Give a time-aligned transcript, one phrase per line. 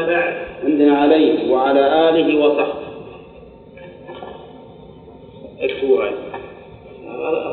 [0.00, 0.34] بعد
[0.64, 2.86] عندنا عليه وعلى آله وصحبه.
[5.62, 6.10] الكوعي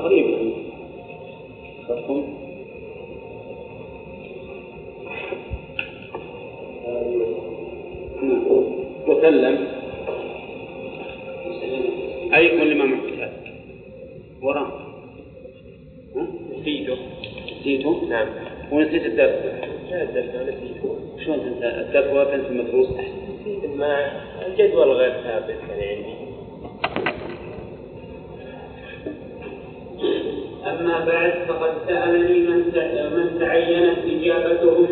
[0.03, 0.53] غريب.
[1.87, 2.23] خطكم
[8.23, 8.43] نعم.
[9.07, 9.67] وسلم.
[12.33, 13.31] أي كل ما معك.
[14.41, 14.67] وراه
[16.59, 16.97] نسيته.
[17.59, 18.27] نسيته؟ نعم.
[18.71, 19.52] ونسيت الدرس.
[21.95, 23.77] التقوى فانت المدروس أحسن.
[23.77, 24.11] ما
[24.47, 26.13] الجدول غير ثابت يعني عندي.
[30.67, 32.57] أما بعد فقد سألني من
[33.15, 34.87] من تعينت إجابته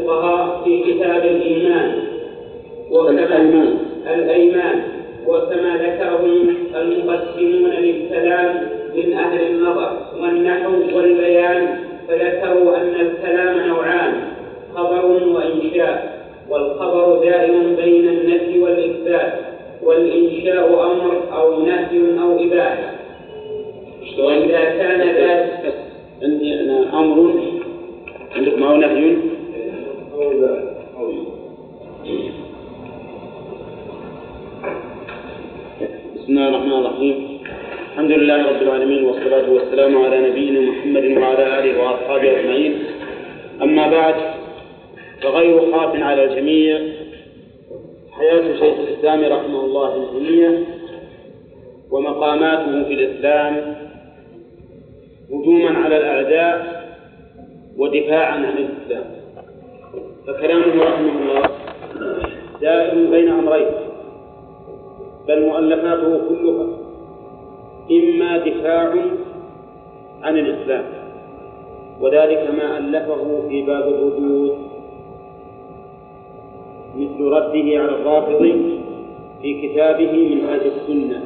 [0.00, 2.02] الفقهاء في كتاب الإيمان.
[2.92, 3.78] الأيمان.
[4.14, 4.82] الأيمان.
[5.26, 6.26] وكما ذكره
[6.74, 14.12] المقسمون للكلام من أهل النظر والنحو والبيان فذكروا أن الكلام نوعان
[14.74, 16.20] خبر وإنشاء.
[16.50, 19.32] والخبر دائم بين النفي والإثبات
[19.82, 22.92] والإنشاء أمر أو نهي أو إباحة.
[24.18, 25.74] وإذا كان ذلك
[26.22, 27.30] عندي أنا أمر
[28.36, 29.29] عندكم أو نهي؟
[30.30, 30.38] بسم
[36.28, 37.38] الله الرحمن الرحيم.
[37.92, 42.74] الحمد لله رب العالمين والصلاة والسلام على نبينا محمد وعلى آله وأصحابه أجمعين.
[43.62, 44.14] أما بعد
[45.22, 46.78] فغير خاف على الجميع.
[48.10, 50.64] حياة شيخ الإسلام رحمه الله العلمية
[51.90, 53.74] ومقاماته في الإسلام
[55.32, 56.86] هجوما على الأعداء
[57.78, 59.19] ودفاعا عن الإسلام.
[60.26, 61.42] فكلامه رحمه الله
[62.60, 63.66] دائر بين أمرين
[65.28, 66.66] بل مؤلفاته كلها
[67.90, 68.94] إما دفاع
[70.22, 70.84] عن الإسلام
[72.00, 74.56] وذلك ما ألفه في باب الردود
[76.96, 78.42] مثل رده على الرافض
[79.42, 81.22] في كتابه منهاج السنة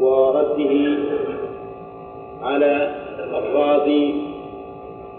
[0.00, 0.96] ورده
[2.42, 2.94] على
[3.34, 4.14] الرازي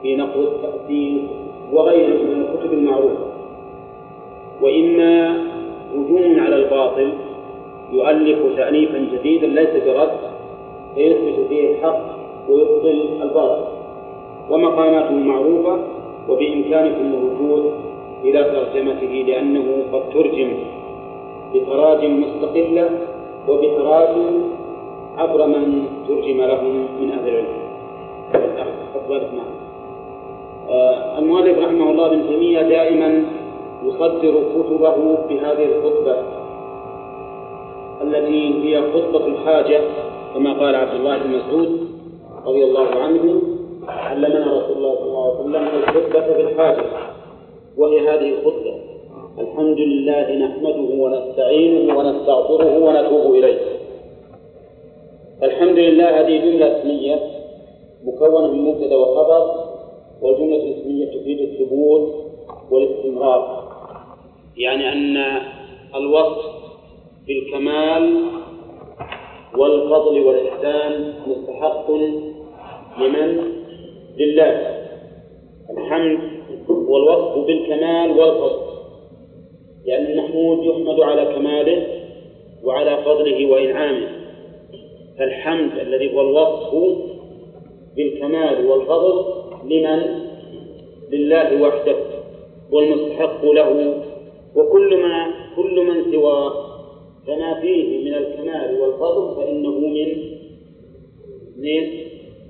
[0.02, 1.22] في نقد التأثير
[1.74, 3.26] وغيره من الكتب المعروفة.
[4.62, 5.44] وإما
[5.96, 7.10] هجوم على الباطل
[7.92, 10.12] يؤلف تأليفا جديدا ليس برد
[10.96, 12.00] فيثبت فيه الحق
[12.50, 13.66] ويبطل الباطل.
[14.50, 15.80] ومقاماته معروفة
[16.30, 17.72] وبإمكانكم الوصول
[18.24, 19.64] إلى ترجمته لأنه
[19.94, 20.52] قد ترجم
[21.56, 22.90] بتراجم مستقلة
[23.48, 24.42] وبتراجم
[25.18, 27.70] عبر من ترجم لهم من أهل العلم.
[28.34, 29.59] معه آه،
[31.18, 33.24] المؤلف رحمه الله ابن تيمية دائما
[33.84, 36.16] يصدر كتبه بهذه الخطبة
[38.02, 39.82] التي هي خطبة الحاجة
[40.34, 41.80] كما قال عبد الله بن مسعود
[42.46, 43.42] رضي الله عنه
[43.88, 46.84] علمنا رسول الله صلى الله عليه وسلم الخطبة بالحاجة
[47.78, 48.74] وهي هذه الخطبة
[49.40, 53.58] الحمد لله نحمده ونستعينه ونستغفره ونتوب إليه.
[55.44, 57.20] الحمد لله هذه جملة اسمية
[58.06, 59.69] مكونة من مبتدأ وخبر
[60.22, 62.14] والجملة الاسمية تفيد الثبوت
[62.72, 63.70] والاستمرار.
[64.58, 65.42] يعني أن
[65.96, 66.46] الوصف
[67.28, 68.26] بالكمال
[69.58, 71.92] والفضل والإحسان مستحق
[73.00, 73.44] لمن؟
[74.18, 74.80] لله.
[75.78, 76.20] الحمد
[76.70, 78.70] والوصف بالكمال والفضل.
[79.86, 81.88] لأن المحمود يحمد على كماله
[82.64, 84.08] وعلى فضله وإنعامه.
[85.18, 87.00] فالحمد الذي هو الوصف
[87.96, 90.30] بالكمال والفضل لمن؟
[91.12, 91.96] لله وحده
[92.72, 94.04] والمستحق له
[94.56, 96.54] وكل ما كل من سواه
[97.28, 100.08] فما فيه من الكمال والفضل فإنه من
[101.58, 101.88] من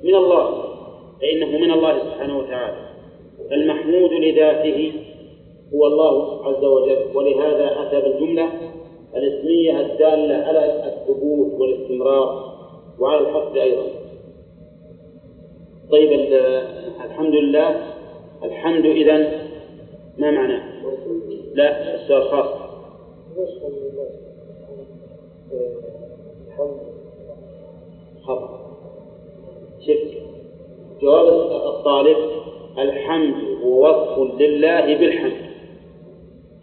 [0.03, 0.63] من الله
[1.21, 2.77] فإنه من الله سبحانه وتعالى
[3.51, 4.91] المحمود لذاته
[5.75, 8.49] هو الله عز وجل ولهذا أتى بالجملة
[9.15, 12.53] الاسمية الدالة على الثبوت والاستمرار
[12.99, 13.83] وعلى الحفظ أيضا
[15.91, 16.11] طيب
[17.05, 17.75] الحمد لله
[18.43, 19.31] الحمد إذن
[20.17, 20.63] ما معناه؟
[21.53, 22.47] لا السؤال خاص
[29.87, 30.19] شف
[31.01, 32.17] جواب الطالب
[32.77, 35.49] الحمد وصف لله بالحمد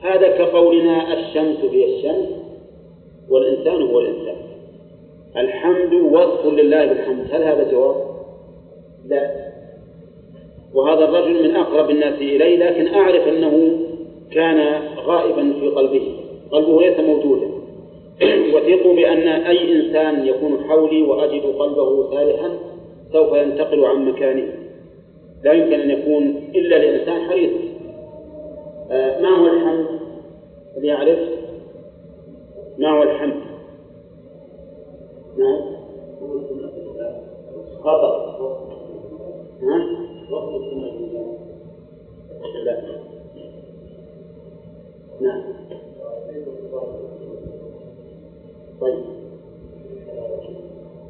[0.00, 2.28] هذا كقولنا الشمس هي الشمس
[3.28, 4.36] والإنسان هو الإنسان
[5.36, 8.05] الحمد وصف لله بالحمد هل هذا جواب؟
[9.08, 9.30] لا.
[10.74, 13.78] وهذا الرجل من أقرب الناس إلي لكن أعرف أنه
[14.30, 16.16] كان غائبا في قلبه.
[16.50, 17.46] قلبه ليس موجودا.
[18.54, 22.50] وثقوا بأن أي إنسان يكون حولي وأجد قلبه سالحا
[23.12, 24.52] سوف ينتقل عن مكانه.
[25.44, 27.52] لا يمكن أن يكون إلا لإنسان حريص.
[28.90, 29.86] آه ما هو الحمد؟
[30.76, 31.18] اللي يعرف؟
[32.78, 33.40] ما هو الحمد؟
[35.38, 35.76] نعم.
[37.80, 38.65] خطأ.
[39.62, 40.06] ها؟
[42.64, 42.82] لا.
[45.20, 45.42] نعم.
[48.80, 48.98] طيب.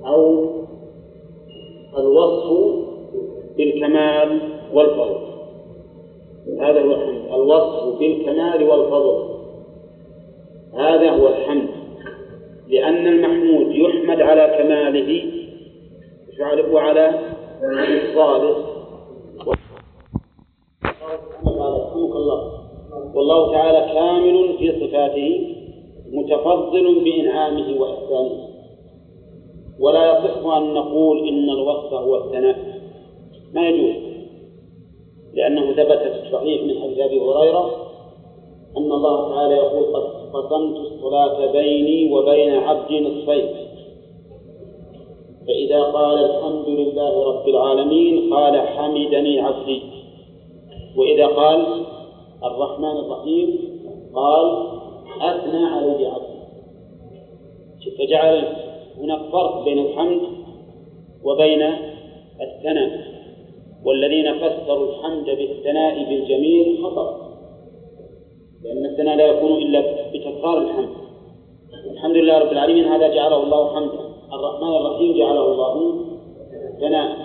[0.06, 0.46] أو
[1.98, 2.76] الوصف
[3.56, 4.40] بالكمال
[4.72, 5.16] والفضل.
[6.60, 7.32] هذا هو الحمد.
[7.34, 9.36] الوصف بالكمال والفضل.
[10.74, 11.68] هذا هو الحمد.
[12.68, 15.36] لأن المحمود يحمد على كماله
[16.72, 17.35] وعلى
[23.14, 25.56] والله تعالى كامل في صفاته
[26.12, 28.48] متفضل بإنعامه وإحسانه.
[29.80, 32.56] ولا يصح أن نقول إن الوصف هو الثناء
[33.54, 34.02] ما يجوز.
[35.34, 37.70] لأنه ثبت في الصحيح من حديث أبي هريرة
[38.76, 43.55] أن الله تعالى يقول قد قسمت الصلاة بيني وبين عبدي نصفين.
[45.46, 49.82] فإذا قال الحمد لله رب العالمين قال حمدني عبدي.
[50.96, 51.66] وإذا قال
[52.44, 53.58] الرحمن الرحيم
[54.14, 54.66] قال
[55.20, 56.36] أثنى علي عبدي.
[57.98, 58.44] فجعل
[58.98, 60.20] هناك فرق بين الحمد
[61.24, 61.62] وبين
[62.40, 62.90] الثناء.
[63.84, 67.30] والذين فسروا الحمد بالثناء بالجميل خطأ.
[68.64, 69.80] لأن الثناء لا يكون إلا
[70.14, 70.88] بتكرار الحمد.
[71.92, 74.05] الحمد لله رب العالمين هذا جعله الله حمدا.
[74.33, 75.95] الرحمن الرحيم جعله الله.
[76.80, 77.16] ثناء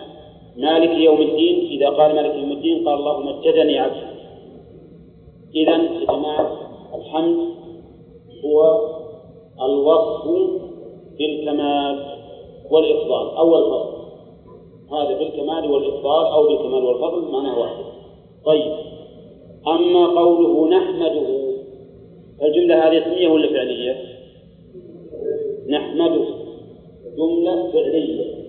[0.57, 4.11] مالك يوم الدين إذا قال مالك يوم الدين قال اللهم مجدني عبدي
[5.55, 6.57] إذا يا جماعة
[6.95, 7.37] الحمد
[8.45, 8.79] هو
[9.61, 10.23] الوصف
[11.17, 12.05] بالكمال
[12.71, 13.37] والإفضال.
[13.37, 14.01] أو الفضل
[14.91, 17.83] هذا بالكمال والإفضال أو بالكمال والفضل معناه واحد.
[18.45, 18.73] طيب.
[19.67, 21.41] أما قوله نحمده
[22.43, 23.95] الجملة هذه اسمية ولا فعلية؟
[25.69, 26.40] نحمده.
[27.17, 28.41] جملة فعلية.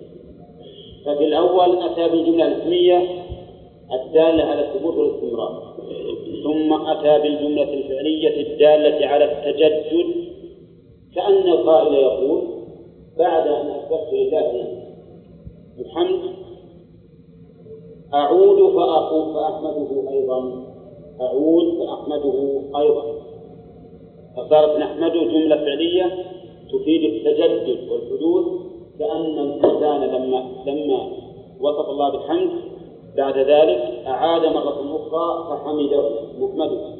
[1.05, 3.23] ففي الأول أتى بالجملة الاسمية
[3.93, 5.73] الدالة على الثبوت والاستمرار.
[6.43, 10.05] ثم أتى بالجملة الفعلية الدالة على التجدد.
[11.15, 12.41] كأن القائل يقول
[13.17, 14.67] بعد أن أثبت لله
[15.79, 16.19] الحمد
[18.13, 20.63] أعود فأقول فأحمده أيضا.
[21.21, 23.03] أعود فأحمده أيضا.
[24.37, 26.32] فصارت نحمده جملة فعلية
[26.73, 28.45] تفيد التجدد والحدوث
[28.99, 31.07] كأن الإنسان لما لما
[31.61, 32.49] وصف الله بالحمد
[33.17, 36.93] بعد ذلك أعاد مرة أخرى فحمده نحمده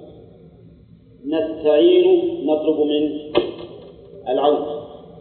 [1.26, 3.20] نستعين نطلب منه
[4.30, 4.66] العون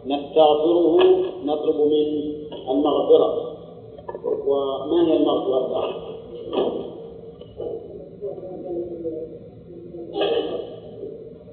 [0.05, 0.97] نستغفره
[1.45, 2.33] نطلب منه
[2.71, 3.53] المغفرة
[4.47, 5.89] وما هي المغفرة؟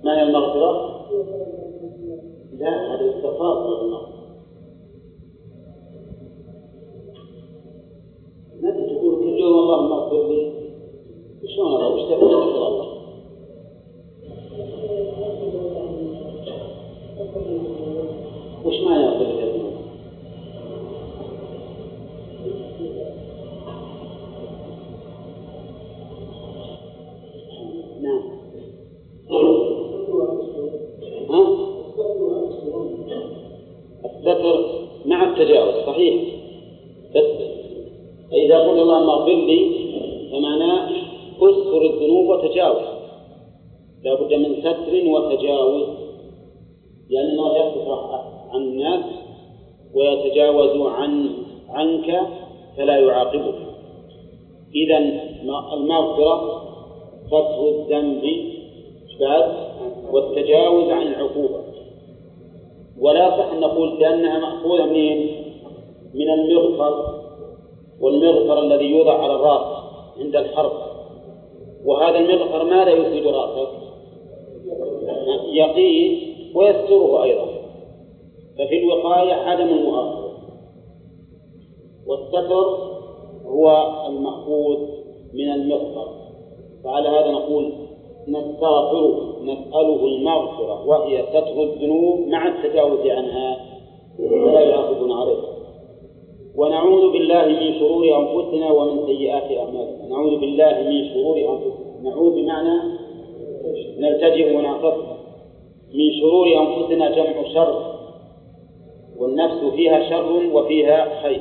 [0.05, 1.01] ما هي المغفرة؟
[2.61, 4.21] لا هذا استغفار المغفرة
[8.63, 10.53] ما تقول كل يوم اللهم اغفر لي.
[11.49, 12.91] شلون الله وش تبغى الله؟
[18.65, 19.51] وش معنى يغفر لي
[28.03, 28.23] نعم
[31.31, 31.71] ها؟
[34.05, 34.65] الستر
[35.07, 36.23] مع التجاوز صحيح
[37.15, 37.25] بس
[38.31, 39.71] فإذا قلت اللهم اغفر لي
[40.33, 40.91] فمعناه
[41.43, 42.87] استر الذنوب وتجاوز
[44.05, 45.89] لا بد من ستر وتجاوز
[47.11, 47.89] لأن الله يصف
[48.51, 49.05] عن الناس
[49.95, 51.31] ويتجاوز عن
[51.69, 52.21] عنك
[52.77, 53.55] فلا يعاقبك
[54.75, 54.99] إذا
[55.75, 56.61] المغفرة
[57.31, 58.25] فتح الذنب
[59.21, 59.55] بعد
[60.13, 61.61] والتجاوز عن العقوبة
[63.01, 65.45] ولا صح أن نقول بأنها مأخوذة منين؟
[66.15, 67.21] من المغفر
[68.01, 69.83] والمغفر الذي يوضع على الرأس
[70.21, 70.73] عند الحرب
[71.85, 73.69] وهذا المغفر ماذا يفيد رأسك؟
[75.53, 77.47] يقيه ويستره أيضا.
[78.59, 80.31] ففي الوقاية عدم المؤاخذة.
[82.07, 82.91] والستر
[83.47, 84.79] هو المأخوذ
[85.35, 86.09] من المغفر
[86.85, 87.73] فعلى هذا نقول
[88.29, 93.67] نستغفره نسأله المغفرة وهي ستر الذنوب مع التجاوز عنها.
[94.19, 95.51] فلا يعاقبون عليها.
[96.57, 99.90] ونعوذ بالله من شرور أنفسنا ومن سيئات أعمالنا.
[100.11, 102.11] نعوذ بالله من شرور أنفسنا.
[102.11, 102.77] نعوذ بمعنى
[103.99, 105.07] نلتجئ ونعتصم
[105.95, 107.95] من شرور أنفسنا جمع شر
[109.19, 111.41] والنفس فيها شر وفيها خير.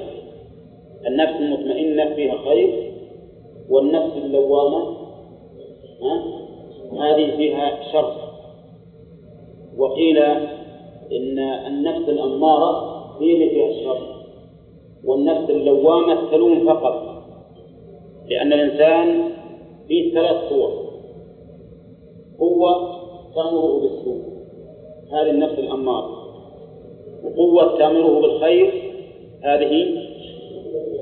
[1.07, 2.93] النفس المطمئنة فيها خير
[3.69, 4.97] والنفس اللوامة؟
[6.99, 8.13] هذه فيها شر.
[9.77, 10.17] وقيل
[11.11, 12.71] إن النفس الأمارة
[13.19, 14.15] هي اللي فيها الشر
[15.05, 17.18] والنفس اللوامة تلوم فقط.
[18.29, 19.31] لأن الإنسان
[19.87, 20.89] فيه ثلاث قوى
[22.39, 22.99] قوة
[25.11, 26.19] هذه النفس الأمارة
[27.23, 28.93] وقوة تأمره بالخير.
[29.43, 29.85] هذه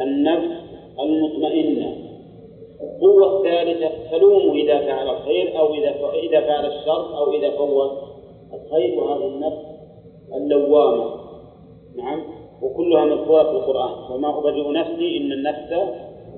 [0.01, 0.51] النفس
[0.99, 1.95] المطمئنة.
[2.81, 7.91] القوة الثالثة تلومه إذا فعل الخير أو إذا إذا فعل الشر أو إذا فوت
[8.53, 8.99] الخير.
[8.99, 9.65] وهذه النفس
[10.33, 11.13] اللوامة.
[11.95, 12.23] نعم.
[12.61, 14.11] وكلها مذكورة في القرآن.
[14.11, 15.73] وما أبرئ نفسي إن النفس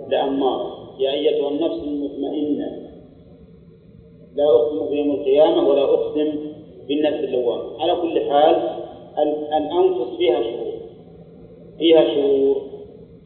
[0.09, 2.89] لأمارة يا أيتها النفس المطمئنة
[4.35, 6.33] لا أقسم بيوم القيامة ولا أقسم
[6.87, 7.81] بالنفس اللوامة.
[7.81, 8.55] على كل حال
[9.57, 10.79] الأنفس فيها شرور
[11.77, 12.61] فيها شرور.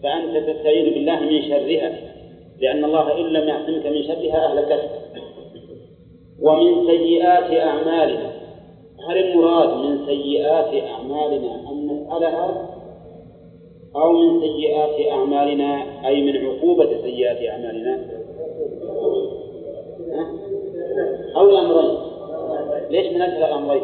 [0.03, 2.13] فأنت تستعيذ بالله من شرها
[2.61, 4.89] لأن الله إن لم يعصمك من شرها أهلكتك
[6.41, 8.31] ومن سيئات أعمالنا
[9.09, 12.72] هل المراد من سيئات أعمالنا أن نسألها؟
[13.95, 17.99] أو من سيئات أعمالنا أي من عقوبة سيئات أعمالنا.
[21.35, 21.97] أو الأمرين.
[22.89, 23.83] ليش من أجل الأمرين؟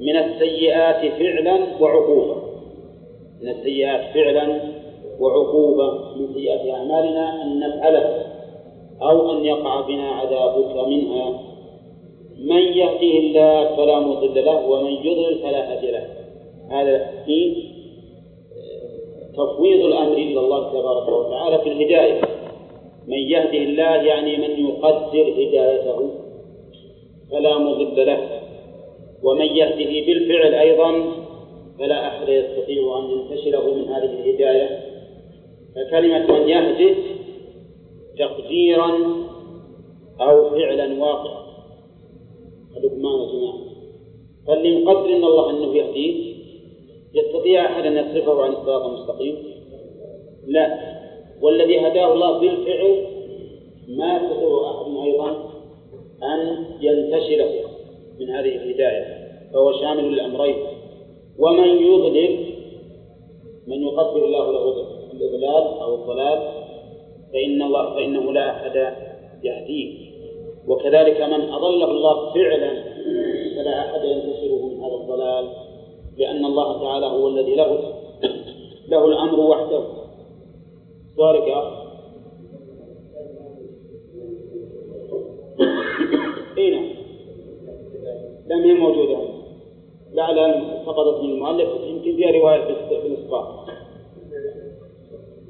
[0.00, 2.36] من السيئات فعلا وعقوبة.
[3.42, 4.60] من السيئات فعلا
[5.20, 8.26] وعقوبة من سيئات أعمالنا أن نفعله
[9.02, 11.40] أو أن يقع بنا عذابك منها.
[12.38, 16.06] من يهده الله فلا مضل له ومن يضلل فلا هادي له.
[16.70, 17.65] هذا في
[19.36, 22.20] تفويض الأمر إلى الله تبارك وتعالى في الهداية.
[23.06, 26.10] من يهده الله يعني من يقدر هدايته
[27.30, 28.40] فلا مضل له.
[29.22, 31.04] ومن يهده بالفعل أيضا
[31.78, 34.80] فلا أحد يستطيع أن ينتشله من هذه الهداية.
[35.74, 36.94] فكلمة من يهده
[38.18, 38.90] تقديرا
[40.20, 41.46] أو فعلا واقعا.
[42.76, 43.54] يا جماعة.
[44.46, 46.35] فاللي مقدر أن الله أنه يهديه.
[47.14, 49.36] يستطيع أحد أن يصرفه عن الصراط المستقيم؟
[50.46, 50.96] لا.
[51.42, 53.04] والذي هداه الله بالفعل
[53.88, 55.30] ما يستطيع أحد أيضا
[56.22, 57.50] أن ينتشله
[58.20, 60.56] من هذه الهداية فهو شامل للأمرين.
[61.38, 62.46] ومن يضلل
[63.66, 66.38] من يقدر الله له الإضلال أو الضلال
[67.32, 68.94] فإن الله فإنه لا أحد
[69.42, 70.06] يهديه.
[70.68, 72.70] وكذلك من أضله الله فعلا
[73.56, 74.35] فلا أحد الضلال
[76.16, 77.78] لأن الله تعالى هو الذي له
[78.88, 79.82] له الأمر وحده.
[81.18, 81.86] أخي.
[86.58, 86.88] اي نعم.
[88.46, 89.18] لم هي موجودة.
[90.12, 93.68] لعل سقطت من المؤلف يمكن فيها رواية في الإسقاط.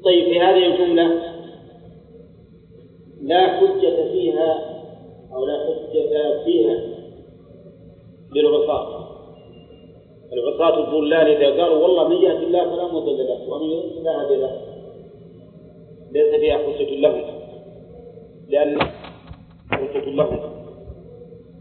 [0.03, 1.21] طيب في هذه الجملة
[3.21, 4.77] لا حجة فيها
[5.33, 6.81] أو لا حجة فيها
[8.35, 9.16] للعصاة
[10.33, 14.35] العصاة الضلال إذا قالوا والله من يهدي الله فلا مضل له ومن يضلل فلا هادي
[14.35, 14.61] له.
[16.11, 17.21] ليس فيها حجة لهم
[18.49, 18.81] لأن
[19.71, 20.39] حجة لهم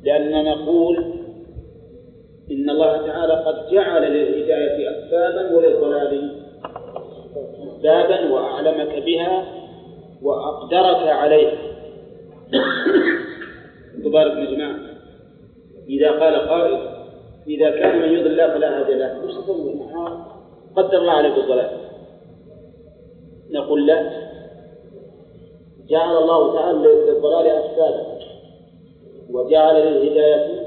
[0.02, 0.96] لأننا نقول
[2.50, 6.30] إن الله تعالى قد جعل للهداية أسبابا وللضلال
[7.62, 9.46] أسبابا وأعلمك بها
[10.22, 11.58] وأقدرك عليها.
[14.04, 14.76] تبارك يا جماعة
[15.88, 16.95] إذا قال قائل
[17.48, 19.20] إذا كان من يضل الله فلا هادي له.
[19.26, 19.74] تسوي؟
[20.76, 21.70] قدر الله عليك الضلال
[23.50, 24.10] نقول لا.
[25.88, 28.18] جعل الله تعالى للضلال أسبابا
[29.30, 30.66] وجعل للهداية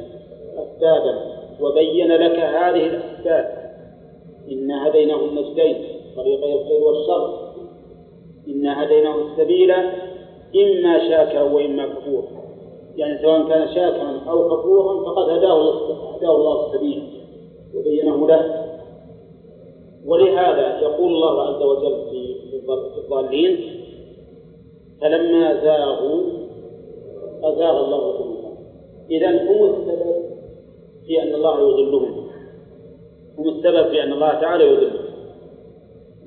[0.58, 1.20] أسبابا
[1.62, 3.60] وبين لك هذه الأسباب.
[4.52, 5.76] إن هديناه النجدين
[6.16, 7.50] طريقي الخير والشر.
[8.48, 9.72] إنا هديناه السبيل
[10.56, 12.39] إما شاكرا وإما كفورا.
[12.98, 15.74] يعني سواء كان شاكرا أو كفورا فقد هداه
[16.16, 17.04] هداه الله السبيل
[17.76, 18.66] وبينه له.
[20.06, 22.36] ولهذا يقول الله عز وجل في
[22.98, 23.60] الضالين
[25.02, 26.22] فلما زاغوا
[27.44, 28.56] أزاغ الله قلوبهم.
[29.12, 30.16] إذا هم السبب
[31.08, 32.28] في أن الله يضلهم.
[33.38, 35.10] هم السبب في أن الله تعالى يضلهم.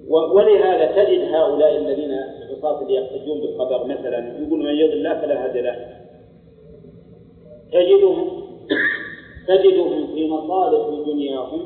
[0.09, 5.61] ولهذا تجد هؤلاء الذين العصاة اللي يحتجون بالقدر مثلا يقول من يضل الله فلا هدي
[5.61, 6.02] له.
[7.73, 8.43] تجدهم
[9.49, 11.61] تجدهم في مصالح دنياهم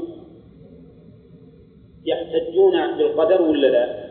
[2.06, 4.06] يحتجون بالقدر ولا لا؟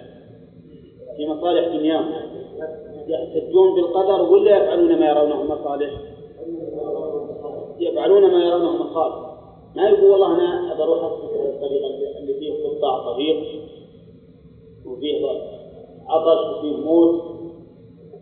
[1.18, 2.12] في مصالح دنياهم
[3.08, 5.90] يحتجون بالقدر ولا يفعلون ما يرونه مصالح؟
[7.80, 9.36] يفعلون ما يرونه مصالح
[9.76, 11.82] ما يقول والله أنا أبى أروح الطريق
[12.20, 13.38] اللي فيه قطاع طريق
[14.86, 15.26] وفيه
[16.08, 17.24] عطش وفيه موت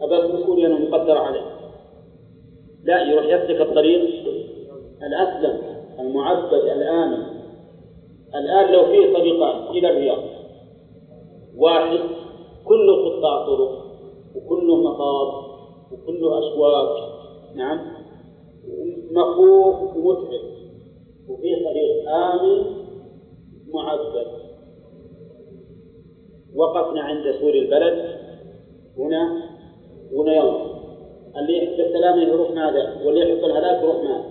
[0.02, 0.16] أبى
[0.66, 1.53] أنه مقدر عليه
[2.84, 4.24] لا يروح يسلك الطريق.
[5.04, 5.62] الأسلم
[6.00, 7.24] المعبد الآمن
[8.36, 10.20] الآن لو فيه طريقان إلى الرياض.
[11.58, 12.00] واحد
[12.66, 13.84] كله قطاع طرق
[14.36, 15.44] وكله مطاب
[15.92, 17.14] وكله أشواك
[17.56, 17.80] نعم.
[19.12, 20.54] مخوف ومتعب.
[21.30, 22.66] وفيه طريق آمن
[23.74, 24.28] معبد.
[26.56, 28.20] وقفنا عند سور البلد.
[28.98, 29.44] هنا
[30.14, 30.73] هنا يلا.
[31.38, 34.24] اللي يحب السلامة يروح ماذا؟ واللي يحب الهلاك يروح ماذا؟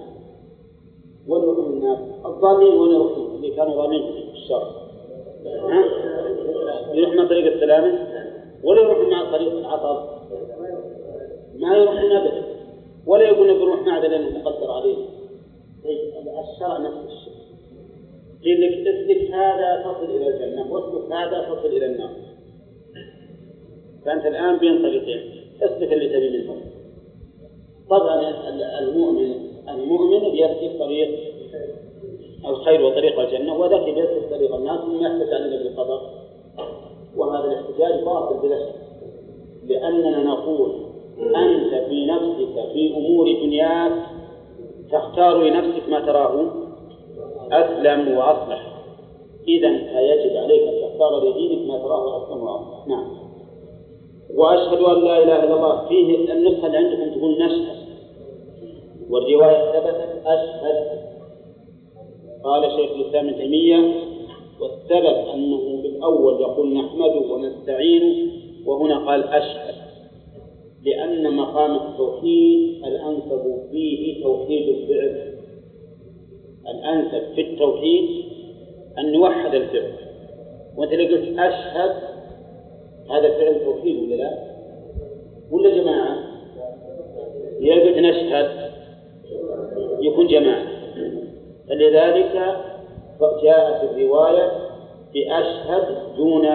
[1.29, 4.63] وين يروحون الناس؟ الظالمين وين يروحون اللي كانوا ظالمين في الشر.
[5.47, 5.85] ها؟
[6.95, 8.07] يروح من طريق السلامة؟
[8.65, 10.09] ولا يروح مع طريق العطب؟
[11.59, 12.43] ما يروحون أبدا
[13.07, 14.97] ولا يقول بنروح معدن لأنه مقدر عليه.
[15.85, 15.99] طيب
[16.55, 17.33] الشرع نفس الشيء.
[18.45, 22.11] قيل لك اسلك هذا تصل إلى الجنة واسلك هذا تصل إلى النار.
[24.05, 25.21] فأنت الآن بين طريقين
[25.63, 26.61] اسلك اللي تبي منهم.
[27.93, 28.35] طبعا
[28.79, 29.35] المؤمن
[29.69, 31.11] المؤمن بيسلك طريق
[32.47, 36.01] الخير وطريق الجنة وذاك بيسلك طريق الناس مما يحتج علينا بالقدر
[37.17, 38.75] وهذا الاحتجاج باطل بلا شك.
[39.67, 40.73] لأننا نقول
[41.19, 43.93] أنت في نفسك في أمور دنياك
[44.93, 46.47] تختار لنفسك ما تراه
[47.53, 48.73] أسلم وأصلح.
[49.49, 52.87] إذا فيجب عليك أن تختار لدينك ما تراه أسلم وأصلح.
[52.87, 53.07] نعم.
[54.35, 55.89] وأشهد أن لا إله إلا الله.
[55.89, 57.72] فيه النسخة اللي عندكم تقول نشهد.
[59.13, 61.03] والرواية ثبتت أشهد
[62.45, 63.95] قال شيخ الإسلام ابن تيمية
[64.61, 68.33] والثبت أنه بالأول يقول نحمده ونستعينه
[68.67, 69.75] وهنا قال أشهد
[70.83, 75.33] لأن مقام التوحيد الأنسب فيه توحيد الفعل
[76.69, 78.25] الأنسب في التوحيد
[78.99, 79.93] أن نوحد الفعل
[80.77, 81.93] وأنت قلت أشهد
[83.11, 84.39] هذا فعل توحيد ولا لا؟
[85.51, 86.19] ولا جماعة؟
[87.61, 88.72] إذا قلت نشهد
[90.01, 90.67] يكون جماعة.
[91.69, 92.57] فلذلك
[93.43, 94.53] جاءت الرواية
[95.15, 96.47] بأشهد دون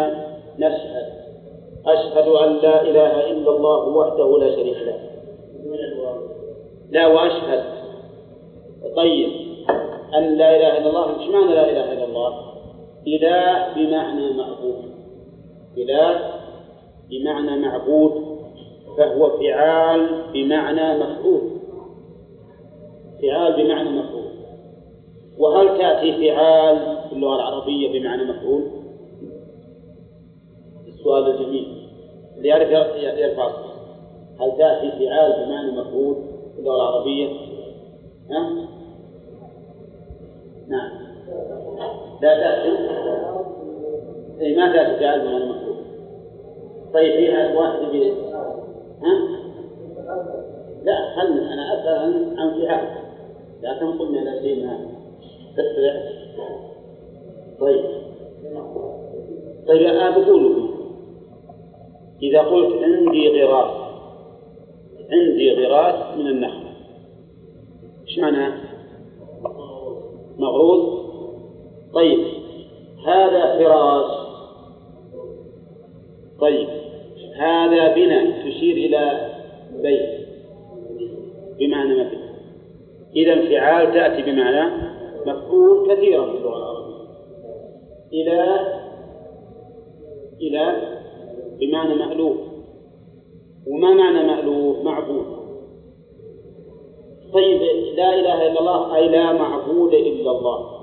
[0.59, 1.17] نشهد.
[1.85, 4.99] أشهد أن لا إله إلا الله وحده لا شريك له.
[6.91, 7.63] لا وأشهد.
[8.95, 9.29] طيب.
[10.17, 12.33] أن لا إله إلا الله إيش معنى لا إله إلا الله؟
[13.07, 14.83] إله بمعنى معبود.
[15.77, 16.19] إله
[17.09, 18.37] بمعنى معبود
[18.97, 21.56] فهو فعال بمعنى مفعول.
[23.21, 24.27] فعال بمعنى مفعول
[25.37, 28.63] وهل تأتي فعال في اللغة العربية بمعنى مفعول؟
[30.87, 31.89] السؤال الجميل
[32.37, 32.69] اللي يعرف
[33.19, 33.49] يرفع
[34.39, 36.15] هل تأتي فعال بمعنى مفعول
[36.53, 37.27] في اللغة العربية؟
[38.31, 38.67] ها؟
[40.67, 40.91] نعم
[42.21, 42.77] لا تأتي
[44.41, 45.77] أي ما تأتي فعال بمعنى مفعول
[46.93, 48.13] طيب فيها واحد ب
[49.03, 49.37] ها؟
[50.83, 52.96] لا خلنا أنا أسأل عن فعال
[53.61, 54.79] لا تنقلنا إلى شيء ما
[55.57, 56.17] تتبع.
[57.59, 57.85] طيب.
[59.67, 60.69] طيب أنا بقول
[62.23, 63.87] إذا قلت عندي غراس
[65.11, 66.67] عندي غراس من النخل
[68.07, 68.53] إيش معناه؟
[70.37, 71.07] مغروس
[71.93, 72.19] طيب
[73.07, 74.27] هذا فراش
[76.39, 76.67] طيب
[77.35, 79.31] هذا بناء تشير إلى
[79.81, 80.27] بيت.
[81.59, 82.26] بمعنى مبنى
[83.15, 84.87] إذا فعال تأتي بمعنى
[85.25, 87.07] مفعول كثيرا في اللغة العربية.
[88.13, 88.59] إلى
[90.41, 90.75] إلى
[91.59, 92.37] بمعنى مألوف.
[93.67, 95.37] وما معنى مألوف؟ معبود
[97.33, 97.61] طيب
[97.95, 100.77] لا إله إلا الله أي لا معبود إلا الله.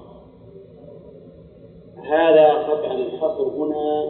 [2.05, 4.05] هذا طبعا الحصر هنا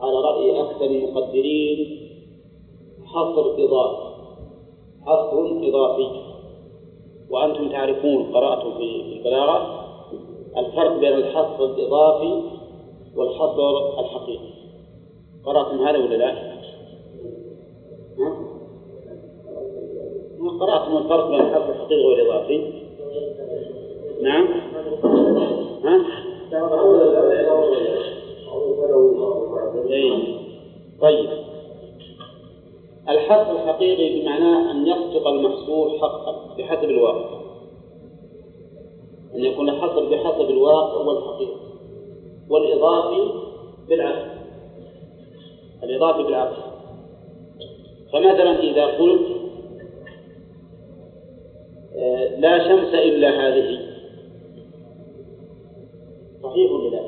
[0.00, 2.08] على رأي أكثر المقدرين
[3.04, 4.14] حصر إضافي.
[5.06, 6.23] حصر إضافي.
[7.34, 9.84] وأنتم تعرفون قرأتم في البلاغة
[10.58, 12.42] الفرق بين الحصر الإضافي
[13.16, 14.54] والحصر الحقيقي
[15.46, 16.34] قرأتم هذا ولا لا؟
[20.38, 22.72] ما قرأتم الفرق بين الحصر الحقيقي والإضافي؟
[24.22, 24.46] نعم؟
[25.84, 26.04] ها؟
[29.90, 30.38] إيه.
[31.00, 31.28] طيب
[33.08, 37.44] الحصر الحقيقي بمعناه أن يصدق المحصور حقا بحسب الواقع.
[39.34, 41.60] أن يكون الحصر بحسب الواقع والحقيقة
[42.50, 43.30] والإضافي
[43.88, 44.30] بالعكس
[45.82, 46.56] الإضافي بالعكس
[48.12, 49.20] فمثلا إذا قلت
[51.96, 53.78] آه، لا شمس إلا هذه.
[56.42, 57.02] صحيح ولا لا؟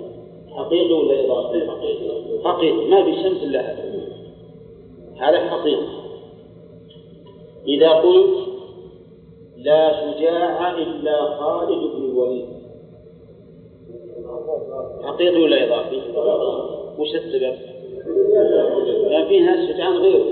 [0.56, 1.70] حقيقي ولا إضافي؟
[2.44, 2.88] حقيقي.
[2.90, 3.95] ما في شمس إلا هذه.
[5.18, 5.86] هذا حقيقي
[7.66, 8.46] إذا قلت
[9.56, 12.46] لا شجاع إلا خالد بن الوليد.
[15.02, 16.00] حقيقي ولا إضافي؟
[16.98, 17.54] وش السبب؟
[19.08, 20.26] لأن في ناس شجعان غيره.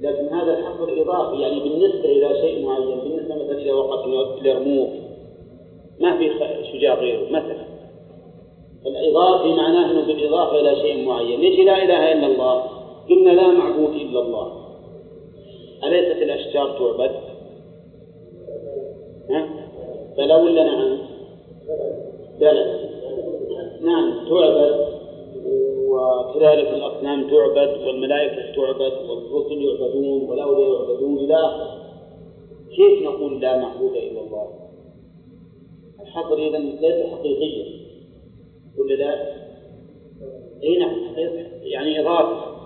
[0.00, 4.04] لكن هذا الحصر إضافي يعني بالنسبة إلى شيء معين بالنسبة مثلا إلى وقت
[4.40, 4.90] اليرموك
[6.00, 6.30] ما في
[6.72, 7.66] شجاع غيره مثلا.
[8.86, 11.40] الإضافة معناه أنه بالإضافة إلى شيء معين.
[11.40, 12.79] نجي لا إله إلا الله.
[13.10, 14.52] قلنا لا معبود إلا الله
[15.84, 17.10] أليست الأشجار تعبد؟
[19.30, 19.48] ها؟
[20.16, 20.98] بلى ولا نعم؟
[22.40, 22.90] بلى
[23.80, 24.90] نعم تعبد
[25.88, 31.66] وكذلك الأصنام تعبد والملائكة تعبد والرسل يعبدون والأولياء يعبدون إلى
[32.76, 34.48] كيف نقول لا معبود إلا الله؟
[36.00, 37.80] الحصر إذا ليس حقيقيا
[38.78, 39.40] ولا لا؟
[40.62, 40.96] اي نعم
[41.62, 42.59] يعني إضافة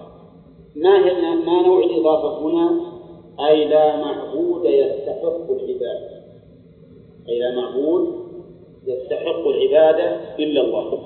[0.76, 2.80] ما هي ما نوع الإضافة هنا؟
[3.48, 6.24] أي لا معبود يستحق العبادة.
[7.28, 8.14] أي لا معبود
[8.86, 10.98] يستحق العبادة إلا الله.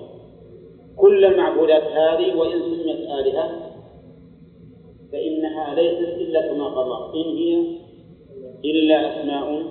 [0.96, 3.50] كل المعبودات هذه وإن سميت آلهة
[5.12, 7.14] فإنها ليست إلا كما الله.
[7.14, 7.64] إن هي
[8.64, 9.62] إلا أسماء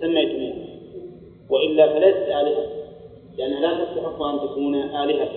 [0.00, 0.66] سميتموها.
[1.50, 2.66] وإلا فليست آلهة
[3.38, 5.28] لأنها لا تستحق أن تكون آلهة.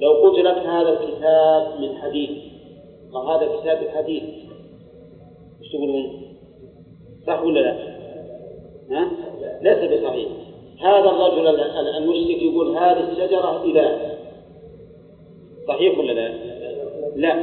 [0.00, 2.41] لو قلت لك هذا الكتاب من حديد
[3.14, 4.22] وهذا كتاب الحديد
[5.62, 6.22] إيش تقولون؟
[7.26, 7.76] صح ولا لا؟
[8.90, 9.10] ها؟
[9.62, 10.28] ليس بصحيح
[10.80, 14.16] هذا الرجل ال- ال- المشرك يقول هذه الشجرة إله
[15.68, 16.28] صحيح ولا لا؟
[17.16, 17.34] لا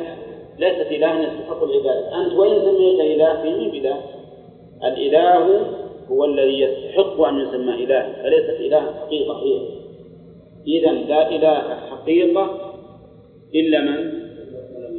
[0.60, 3.97] ليست إلها يستحق العبادة أنت وإن سميت إله في مين إله؟
[4.84, 5.65] الإله
[6.12, 9.60] هو الذي يستحق أن يسمى إله فليست إله حقيقة هي
[10.67, 12.49] إذا لا إله حقيقة
[13.55, 14.19] إلا من؟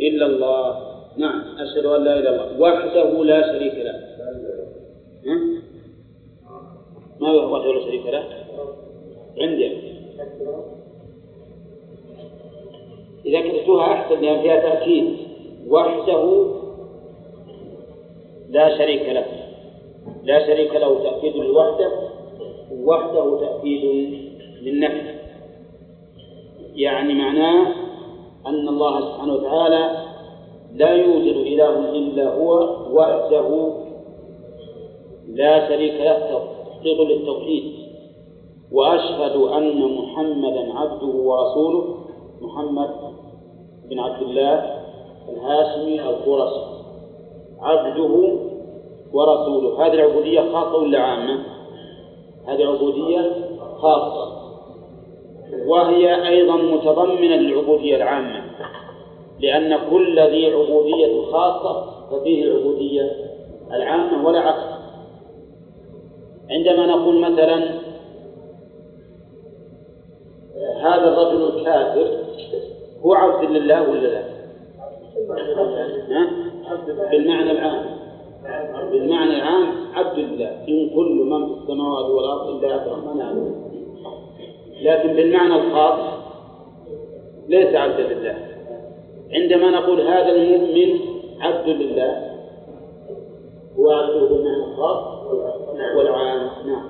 [0.00, 0.90] إلا الله.
[1.16, 1.42] نعم.
[1.58, 2.60] أشهد أن لا إله إلا الله.
[2.60, 4.00] وحده لا شريك له؟
[7.20, 8.24] ما هو وحده لا شريك له؟
[9.40, 9.72] عندي.
[13.26, 15.16] إذا كتبتوها أحسن لأن فيها تأكيد.
[15.68, 16.46] وحده
[18.48, 19.24] لا شريك له.
[20.24, 21.92] لا شريك له تأكيد لوحده
[22.72, 23.84] وحده تأكيد
[24.62, 25.14] للنفي
[26.74, 27.89] يعني معناه
[28.46, 29.90] أن الله سبحانه وتعالى
[30.74, 33.72] لا يوجد إله إلا هو وحده
[35.28, 37.64] لا شريك له تحقيق للتوحيد.
[38.72, 41.94] وأشهد أن محمدا عبده ورسوله
[42.40, 42.90] محمد
[43.90, 44.80] بن عبد الله
[45.28, 46.64] الهاشمي القرشي.
[47.60, 48.38] عبده
[49.12, 49.86] ورسوله.
[49.86, 51.44] هذه العبودية خاصة ولا عامة؟
[52.46, 53.34] هذه عبودية
[53.78, 54.39] خاصة.
[55.66, 58.42] وهي أيضا متضمنة للعبودية العامة
[59.40, 63.12] لأن كل ذي عبودية خاصة ففيه العبودية
[63.72, 64.80] العامة ولا عكس.
[66.50, 67.80] عندما نقول مثلا
[70.82, 72.18] هذا الرجل الكافر
[73.04, 74.22] هو عبد لله ولا لا؟
[77.10, 77.84] بالمعنى العام.
[78.92, 80.50] بالمعنى العام عبد لله.
[80.68, 83.69] إن كل من في السماوات والأرض إلا الرحمن.
[84.82, 85.98] لكن بالمعنى الخاص
[87.48, 88.34] ليس عبدا لله.
[89.32, 91.00] عندما نقول هذا المؤمن
[91.40, 92.30] عبد لله
[93.78, 95.04] هو عبده بالمعنى الخاص
[95.96, 96.50] والعام.
[96.66, 96.88] نعم.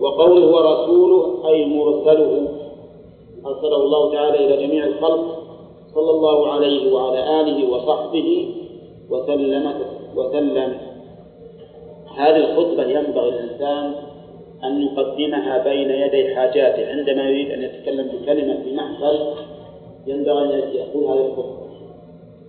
[0.00, 2.48] وقوله ورسوله أي مرسله
[3.46, 5.24] أرسله الله تعالى إلى جميع الخلق
[5.94, 8.54] صلى الله عليه وعلى آله وصحبه
[9.10, 9.72] وسلم
[10.16, 10.76] وسلم.
[12.16, 13.94] هذه الخطبة ينبغي الإنسان
[14.66, 19.18] أن يقدمها بين يدي حاجاته عندما يريد أن يتكلم بكلمة في محفل
[20.06, 21.66] ينبغي أن يقول هذه الخطبة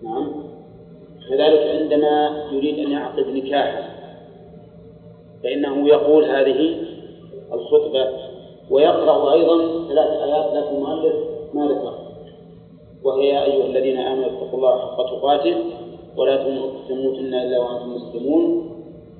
[0.04, 0.32] نعم.
[1.30, 3.98] كذلك عندما يريد أن يعقد نكاحا
[5.44, 6.76] فإنه يقول هذه
[7.54, 8.08] الخطبة
[8.70, 10.54] ويقرأ أيضا ثلاث آيات.
[10.54, 11.16] لكن المؤلف
[11.54, 11.94] ما ذكر.
[13.04, 15.56] وهي أيها الذين آمنوا اتقوا الله حق تقاته
[16.18, 16.36] ولا
[16.90, 18.67] تموتن إلا وأنتم مسلمون.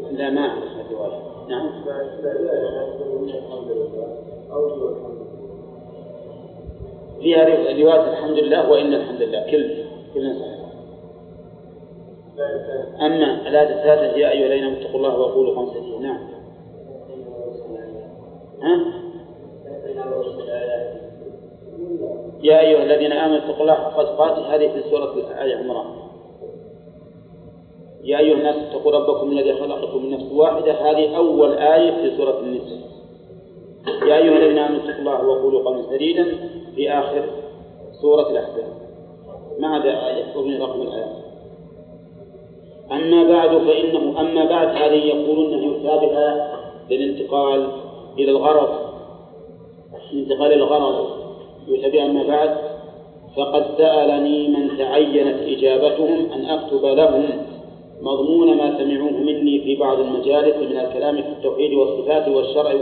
[0.00, 1.70] لا ما أعرف الرواية نعم.
[7.20, 9.50] فيها رواية الحمد لله وإن الحمد لله.
[9.50, 10.26] كل كل
[13.00, 15.98] أما الآية الثالثة يا أيها الذين اتقوا الله وقولوا سديدا.
[15.98, 16.18] نعم.
[18.62, 19.04] ها؟
[22.42, 24.54] يا أيها الذين آمنوا اتقوا الله حق تقاته.
[24.54, 26.03] هذه في سورة آل عمران.
[28.04, 30.72] يا أيها الناس اتقوا ربكم الذي خلقكم من نفس واحدة.
[30.72, 32.78] هذه أول آية في سورة النساء.
[34.06, 36.26] يا أيها الذين آمنوا اتقوا الله وقولوا قولا سديدا
[36.74, 37.24] في آخر
[38.02, 38.72] سورة الأحزاب.
[39.58, 41.24] ما هذا آية من رقم الآيات
[42.92, 46.58] أما بعد فإنه أما بعد هذه يقولون أنه يتابعها
[46.90, 47.68] للانتقال
[48.18, 48.68] إلى الغرض.
[50.12, 51.06] الانتقال إلى الغرض.
[51.68, 52.56] يتابع أما بعد
[53.36, 57.24] فقد سألني من تعينت إجابتهم أن أكتب لهم
[58.00, 62.74] مضمون ما سمعوه مني في بعض المجالس من الكلام في التوحيد والصفات والشرع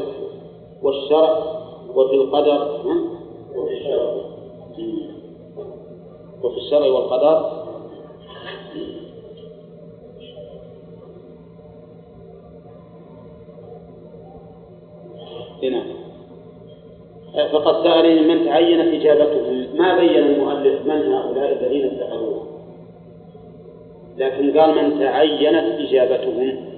[0.82, 1.38] والشرع
[1.94, 2.80] وفي القدر
[3.56, 4.14] وفي الشرع
[6.42, 7.62] وفي الشرع والقدر.
[15.62, 15.82] هنا.
[17.52, 19.66] فقد سألني من تعينت إجابتهم.
[19.76, 22.31] ما بين المؤلف من هؤلاء الذين سألوه
[24.18, 26.72] لكن قال من تعينت إجابتهم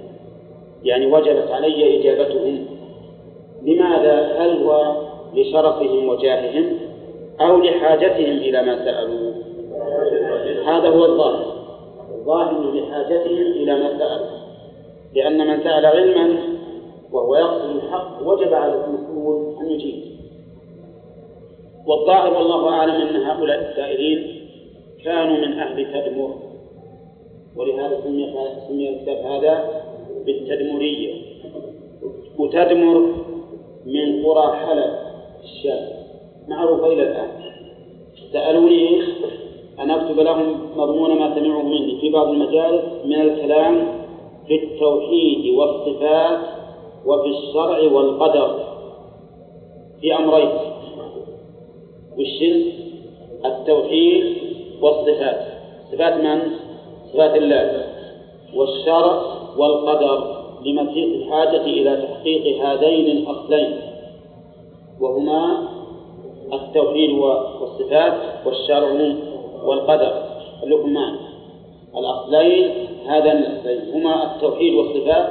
[0.85, 2.67] يعني وجبت علي إجابتهم.
[3.63, 4.95] لماذا؟ هل هو
[5.35, 6.79] لشرفهم وجاههم
[7.41, 9.33] أو لحاجتهم إلى ما سألوا؟
[10.67, 11.55] هذا هو الظاهر.
[12.15, 14.45] الظاهر لحاجتهم إلى ما سألوا.
[15.15, 16.39] لأن من سأل علما
[17.13, 20.05] وهو يقصد الحق وجب على المسؤول أن يجيب.
[21.87, 24.41] والظاهر والله أعلم أن هؤلاء السائلين
[25.05, 26.54] كانوا من أهل تدمر.
[27.57, 28.35] ولهذا سمي
[28.69, 29.83] سمي الكتاب هذا
[30.27, 31.15] بالتدمرية
[32.39, 33.15] وتدمر
[33.87, 34.95] من قرى حلب
[35.45, 35.89] الشام.
[36.49, 37.29] معروفة إلى الآن.
[38.33, 39.01] سألوني
[39.81, 43.89] أن أكتب لهم مضمون ما سمعوا مني في بعض المجالس من الكلام
[44.47, 46.39] في التوحيد والصفات
[47.07, 48.65] وفي الشرع والقدر.
[50.01, 50.49] في أمرين.
[52.19, 52.75] والشرك
[53.45, 54.37] التوحيد
[54.81, 55.41] والصفات؟
[55.93, 56.64] صفات من؟
[57.15, 57.85] صفات الله
[58.55, 59.23] والشرع
[59.57, 63.81] والقدر لمسيس الحاجة إلى تحقيق هذين الأصلين
[65.01, 65.69] وهما
[66.53, 68.15] التوحيد والصفات
[68.47, 69.15] والشرع
[69.65, 70.13] والقدر.
[70.87, 71.15] معي
[71.97, 72.71] الأصلين
[73.07, 73.95] هذان الأصلين.
[73.95, 75.29] هما التوحيد والصفات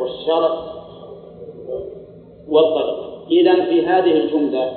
[0.00, 0.50] والشرع
[2.48, 3.10] والقدر.
[3.30, 4.72] إذا في هذه الجملة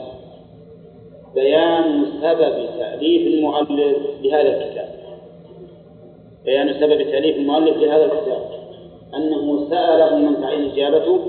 [1.36, 4.73] بيان سبب تأليف المؤلف لهذا الكتاب.
[6.46, 8.50] بيان سبب تأليف المؤلف لهذا الكتاب
[9.16, 11.20] أنه سأله من تعين إجابته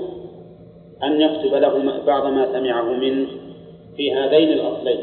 [1.03, 3.27] أن يكتب له بعض ما سمعه منه
[3.97, 4.99] في هذين الأصلين.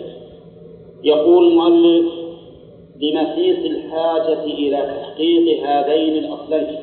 [1.05, 2.13] يقول المؤلف
[3.01, 6.79] لمسيس الحاجة إلى تحقيق هذين الأصلين.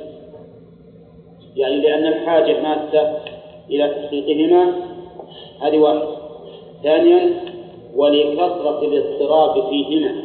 [1.56, 3.18] يعني لأن الحاجة مادة
[3.70, 4.74] إلى تحقيقهما
[5.62, 6.08] هذه واحدة.
[6.84, 7.30] ثانيا
[7.96, 10.16] ولكثرة الاضطراب فيهما.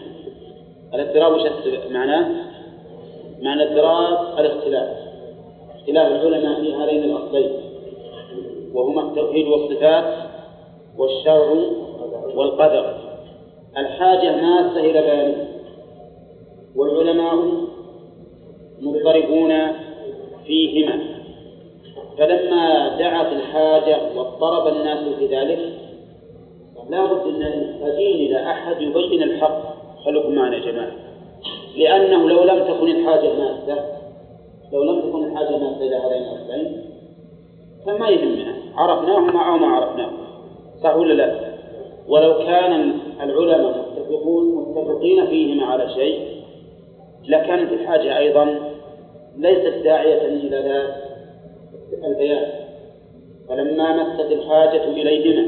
[0.94, 1.42] الاضطراب وش
[1.90, 2.43] معناه؟
[3.44, 4.88] معنى الاضطراب الاختلاف.
[5.74, 7.50] اختلاف العلماء في هذين الأصلين.
[8.74, 10.04] وهما التوحيد والصفات
[10.98, 11.52] والشرع
[12.34, 12.94] والقدر.
[13.78, 15.48] الحاجة ماسة إلى بيانه
[16.76, 17.34] والعلماء
[18.80, 19.52] مضطربون
[20.46, 21.00] فيهما.
[22.18, 25.58] فلما دعت الحاجة واضطرب الناس في ذلك
[26.90, 29.74] لا بد أن نحتاجين إلى أحد يبين الحق.
[30.04, 31.03] خلوكم معنا يا جماعة.
[31.76, 33.84] لأنه لو لم تكن الحاجة ماسة
[34.72, 36.84] لو لم تكن الحاجة ماسة إلى هذين الأصلين
[37.86, 38.54] فما يهمنا.
[38.76, 40.26] عرفناهما أو ما عرفناهما
[40.82, 41.34] صح ولا لا؟
[42.08, 46.28] ولو كان العلماء متفقون متفقين فيهما على شيء
[47.28, 48.58] لكانت الحاجة أيضا
[49.36, 50.96] ليست داعية إلى ذا
[52.06, 52.46] البيان.
[53.48, 55.46] فلما مست الحاجة إليهما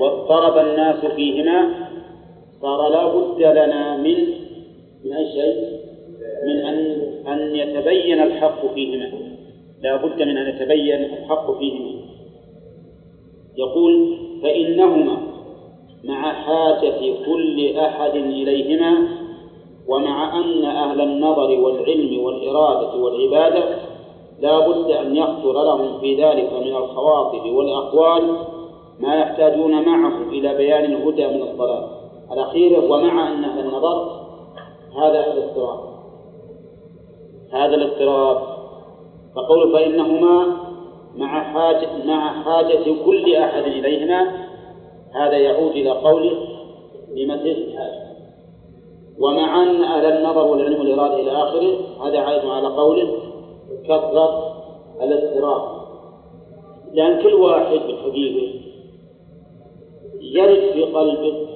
[0.00, 1.68] واضطرب الناس فيهما
[2.62, 4.35] صار لا بد لنا من
[5.36, 5.56] شيء
[6.46, 6.76] من أن
[7.26, 9.10] أن يتبين الحق فيهما.
[9.82, 11.90] لا بد من أن يتبين الحق فيهما.
[13.56, 15.16] يقول فإنهما
[16.04, 19.08] مع حاجة كل أحد إليهما
[19.88, 23.64] ومع أن أهل النظر والعلم والإرادة والعبادة
[24.40, 28.36] لا بد أن يخطر لهم في ذلك من الخواطر والأقوال
[29.00, 31.86] ما يحتاجون معه إلى بيان الهدى من الضلال.
[32.32, 34.15] الأخير ومع أن أهل النظر
[34.96, 35.80] هذا الاضطراب
[37.52, 38.56] هذا الاضطراب
[39.36, 40.56] فقول فإنهما
[41.16, 44.46] مع حاجة مع حاجة كل أحد إليهما
[45.14, 46.32] هذا يعود إلى قوله
[47.16, 48.06] لمسيح الحاجة
[49.18, 53.18] ومع أن أهل النظر والعلم والإرادة إلى آخره هذا عائد على قوله
[53.84, 54.56] كثرة
[55.02, 55.76] الاضطراب.
[56.92, 58.60] لأن كل واحد بالحقيقة
[60.20, 61.46] يرد في قلبه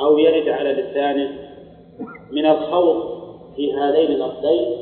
[0.00, 1.43] أو يرد على لسانه
[2.34, 3.04] من الخوض
[3.56, 4.76] في هذين الأصلين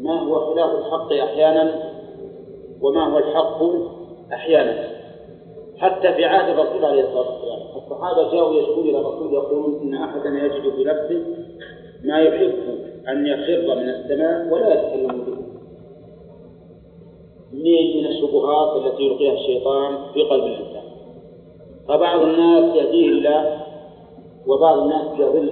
[0.00, 1.92] ما هو خلاف الحق أحيانا
[2.82, 3.62] وما هو الحق
[4.32, 4.88] أحيانا.
[5.78, 10.28] حتى في عهد الرسول عليه الصلاة والسلام الصحابة جاءوا يشكون إلى الرسول يقولون إن أحدا
[10.28, 11.22] يجد في نفسه
[12.04, 12.54] ما يحب
[13.08, 15.38] أن يخر من السماء ولا يتكلم به.
[17.52, 20.82] من من الشبهات التي يلقيها الشيطان في قلب الإنسان؟
[21.88, 23.60] فبعض الناس يهديه الله
[24.46, 25.50] وبعض الناس يضل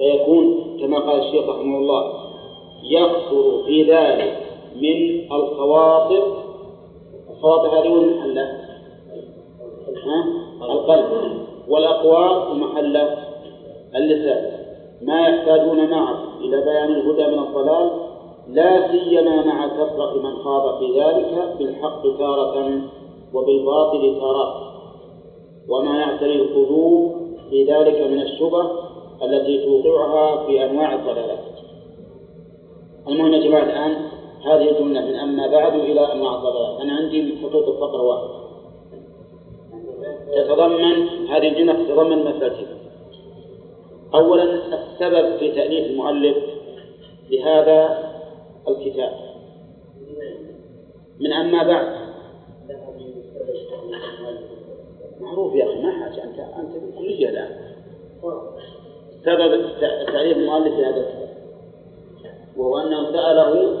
[0.00, 2.12] فيكون كما قال الشيخ رحمه الله
[2.84, 4.36] يكثر في ذلك
[4.76, 6.22] من الخواطر.
[7.30, 8.56] الخواطر هذه وين محلها؟
[10.62, 11.06] القلب.
[11.68, 12.96] والأقوال محل
[13.96, 14.60] اللسان.
[15.02, 17.90] ما يحتاجون معه إلى بيان الهدى من الضلال.
[18.48, 22.80] لا سيما مع كثرة من خاض في ذلك بالحق تارة
[23.34, 24.72] وبالباطل تارة.
[25.68, 27.12] وما يعتري القلوب
[27.50, 28.89] في ذلك من الشبه.
[29.22, 31.38] التي توقعها في أنواع الضلالات.
[33.08, 33.96] المهم يا جماعة الآن
[34.44, 36.80] هذه الجملة من أما بعد إلى أنواع الضلالات.
[36.80, 38.40] أنا عندي خطوط الفقر واحد
[40.34, 42.66] تتضمن هذه الجملة تتضمن مسألتين
[44.14, 46.36] أولا السبب في تأليف المؤلف
[47.30, 48.10] لهذا
[48.68, 49.12] الكتاب.
[51.20, 52.10] من أما بعد.
[55.20, 56.24] معروف يا أخي ما حاجة.
[56.24, 57.70] أنت أنت بالكلية الآن.
[59.24, 59.64] سبب
[60.06, 61.30] تأليف المؤلف لهذا الكتاب.
[62.56, 63.80] وهو أنه سأله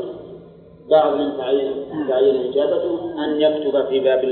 [0.90, 1.72] بعض من تعين
[2.08, 4.24] تعين إجابته أن يكتب في باب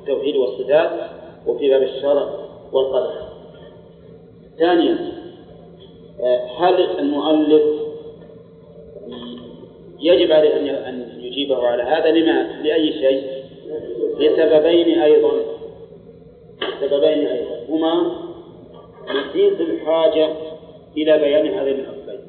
[0.00, 0.90] التوحيد والصفات
[1.46, 2.28] وفي باب الشرع
[2.72, 3.12] والقدر.
[4.58, 4.98] ثانيا
[6.58, 7.62] هل المؤلف
[10.00, 13.22] يجب عليه أن يجيبه على هذا؟ لما؟ لأي شيء؟
[14.18, 15.30] لسببين أيضا.
[16.80, 17.56] سببين أيضا.
[17.68, 18.16] هما
[19.08, 20.28] مسيس الحاجة
[20.96, 22.20] إلى بيان هذين الأصلين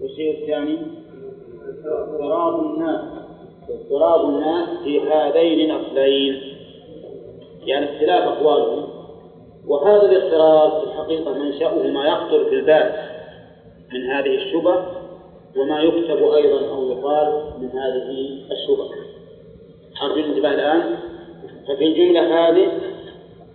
[0.00, 0.78] والشيء الثاني
[1.84, 3.00] اضطراب الناس.
[3.70, 6.42] اضطراب الناس في هذين الأصلين.
[7.66, 8.88] يعني اختلاف أقوالهم.
[9.66, 12.92] وهذا الاضطراب في الحقيقة منشأه ما يخطر في البال
[13.92, 14.84] من هذه الشبه
[15.56, 18.88] وما يكتب أيضا أو يقال من هذه الشبه.
[20.02, 20.96] أرجو الانتباه الآن.
[21.68, 22.68] ففي الجملة هذه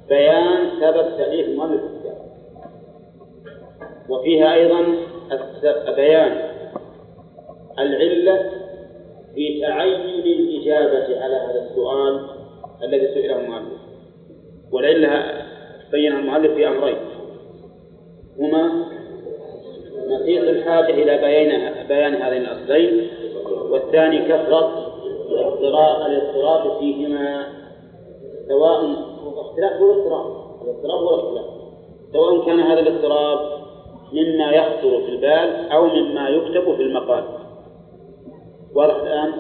[0.10, 1.82] بيان سبب تأليف المؤلف.
[4.14, 4.86] وفيها أيضا
[5.96, 6.50] بيان
[7.80, 8.52] العلة
[9.36, 12.28] في تعين الإجابة على هذا السؤال
[12.84, 13.80] الذي سئله المؤلف.
[14.72, 15.44] والعلة
[15.92, 16.98] بين المؤلف في أمرين.
[18.40, 18.86] هما
[20.08, 23.08] نقيض الحاجة إلى بيان بيان هذين الأصلين.
[23.70, 24.94] والثاني كثرة
[26.08, 27.48] الاضطراب فيهما
[28.48, 28.96] سواء
[29.38, 30.26] اختلاف هو الاضطراب
[30.62, 31.46] الاضطراب هو الاختلاف
[32.14, 33.63] سواء كان هذا الاضطراب
[34.14, 37.24] مما يخطر في البال أو مما يكتب في المقال
[38.76, 39.34] واضح الآن؟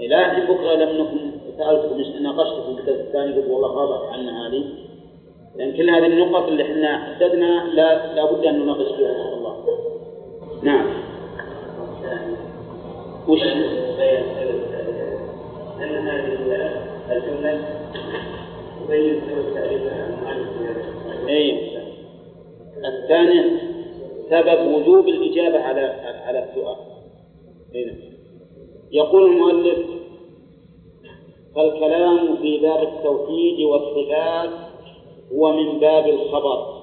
[0.00, 4.64] إلى أن بكرة لم نكن سألتكم ناقشتكم الدرس الثاني قلت والله غابت عنا هذه
[5.56, 9.56] لأن كل هذه النقط اللي إحنا حددنا لا لابد أن نناقش فيها إن شاء الله.
[10.62, 10.86] نعم.
[13.28, 13.42] وش؟
[15.82, 16.38] أن هذه
[18.88, 19.82] سبب تعريف
[21.28, 21.68] أي
[22.84, 23.67] الثاني
[24.30, 25.80] سبب وجوب الإجابة على
[26.26, 26.76] على السؤال.
[27.74, 27.94] أي
[28.92, 29.78] يقول المؤلف
[31.54, 34.50] فالكلام في باب التوحيد والصفات
[35.32, 36.78] هو من باب الخبر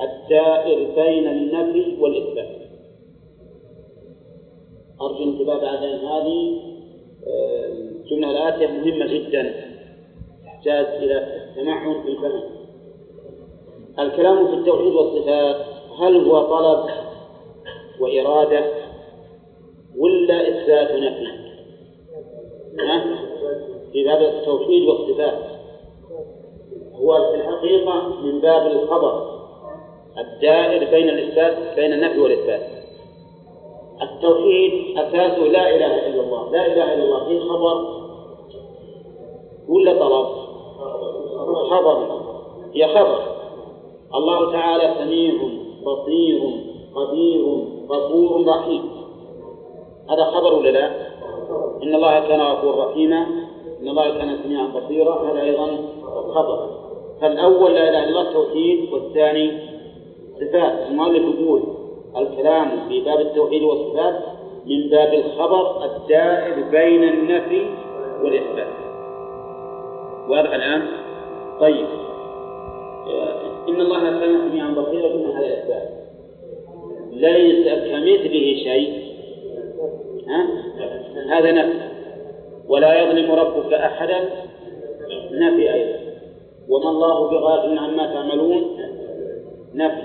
[0.00, 2.58] الدائر بين النفي والإثبات.
[5.02, 6.60] أرجو انتباه بعد هذه
[7.26, 9.54] الجملة الآتية مهمة جدا
[10.44, 12.42] تحتاج إلى تمعن في الفهم.
[13.98, 16.90] الكلام في التوحيد والصفات هل هو طلب
[18.00, 18.64] وإرادة
[19.98, 21.48] ولا إثبات نفي؟
[23.92, 25.38] في باب التوحيد والصفات
[26.94, 29.38] هو في الحقيقة من باب الخبر
[30.18, 32.60] الدائر بين الإثبات بين النفي والإثبات.
[34.02, 36.50] التوحيد أساسه لا إله إلا الله.
[36.50, 37.98] لا إله إلا الله في خبر
[39.68, 40.26] ولا طلب؟
[41.70, 42.20] خبر.
[42.74, 43.18] هي خبر.
[44.14, 45.34] الله تعالى سميع
[45.84, 46.40] بصير
[46.94, 47.44] قدير
[47.90, 48.82] غفور رحيم.
[50.10, 50.90] هذا خبر ولا لا؟
[51.82, 53.26] إن الله كان غفورا رحيما
[53.82, 55.66] إن الله كان سميعا بصيرا هذا أيضا
[56.34, 56.68] خبر.
[57.20, 59.58] فالأول لا إله إلا الله التوحيد والثاني
[60.40, 60.86] صفات.
[60.90, 61.62] المؤلف يقول
[62.16, 64.14] الكلام في باب التوحيد والصفات
[64.66, 67.70] من باب الخبر الدائر بين النفي
[68.22, 68.72] والإثبات.
[70.28, 70.88] واضح الآن؟
[71.60, 71.86] طيب.
[73.68, 75.88] إن الله كان سميعا بصيرا من هذا الإثبات
[77.12, 79.02] ليس كمثله شيء.
[80.28, 80.48] ها؟
[81.30, 81.78] هذا نفي.
[82.68, 84.20] ولا يظلم ربك أحدا.
[85.32, 85.98] نفي أيضا.
[86.68, 88.64] وما الله بغافل عما تعملون.
[89.74, 90.02] نفي.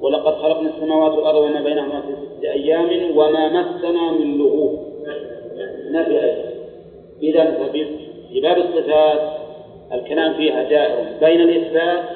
[0.00, 4.78] ولقد خلقنا السماوات والأرض وما بينهما في ستة أيام وما مسنا من لغوب.
[5.90, 6.42] نفي أيضا.
[7.22, 7.70] إذا
[8.32, 9.20] في باب الصفات.
[9.92, 12.15] الكلام فيها دائر بين الإثبات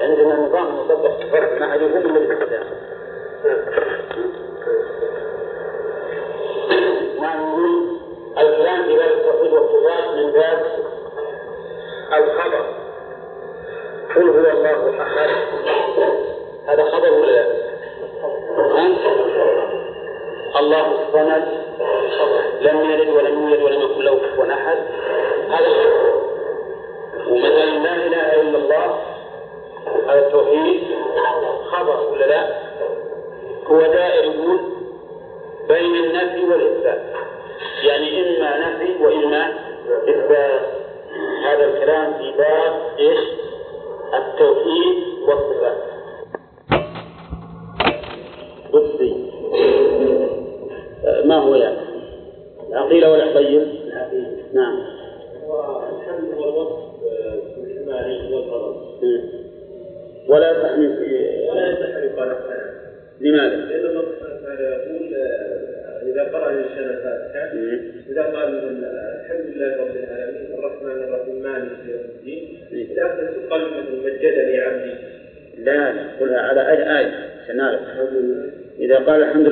[0.00, 1.52] عندنا نظام مطبق في الفرق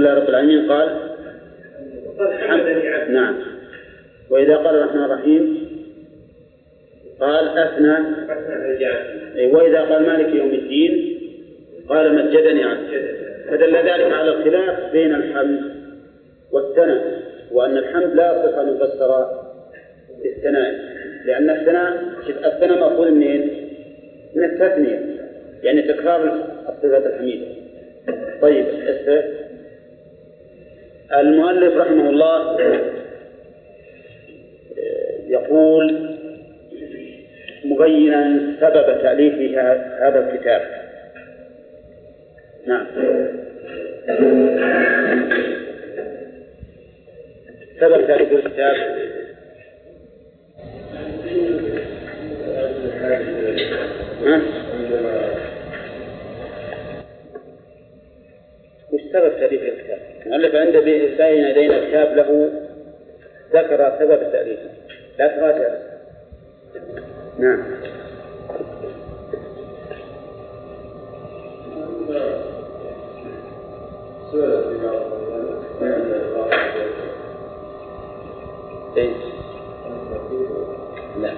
[0.08, 0.88] لله رب العالمين قال
[3.12, 3.34] نعم.
[4.30, 5.68] وإذا قال الرحمن الرحيم
[7.20, 7.96] قال أثنى
[9.46, 11.18] وإذا قال مالك يوم الدين
[11.88, 12.88] قال مجدني عبد
[13.50, 15.60] فدل ذلك على الخلاف بين الحمد
[16.52, 19.26] والثناء وأن الحمد لا يصح أن يفسر
[20.22, 20.74] بالثناء
[21.24, 23.50] لأن الثناء الثناء مأخوذ منين؟
[24.34, 25.00] من التثنية
[25.62, 27.46] يعني تكرار الصفات الحميدة
[28.42, 28.66] طيب
[31.14, 32.56] المؤلف رحمه الله
[35.28, 36.08] يقول
[37.64, 39.60] مبينا سبب تأليفه
[40.08, 40.62] هذا الكتاب
[42.66, 42.86] نعم
[47.80, 48.76] سبب تأليف الكتاب
[54.24, 54.42] ها؟
[58.92, 59.98] وش سبب تأليف الكتاب؟
[60.28, 62.50] المؤلف عنده بين يدينا كتاب له
[63.52, 64.70] ذكر سبب تأليفه.
[65.18, 65.68] لا تراجع
[67.38, 67.64] نعم؟
[81.20, 81.32] لا.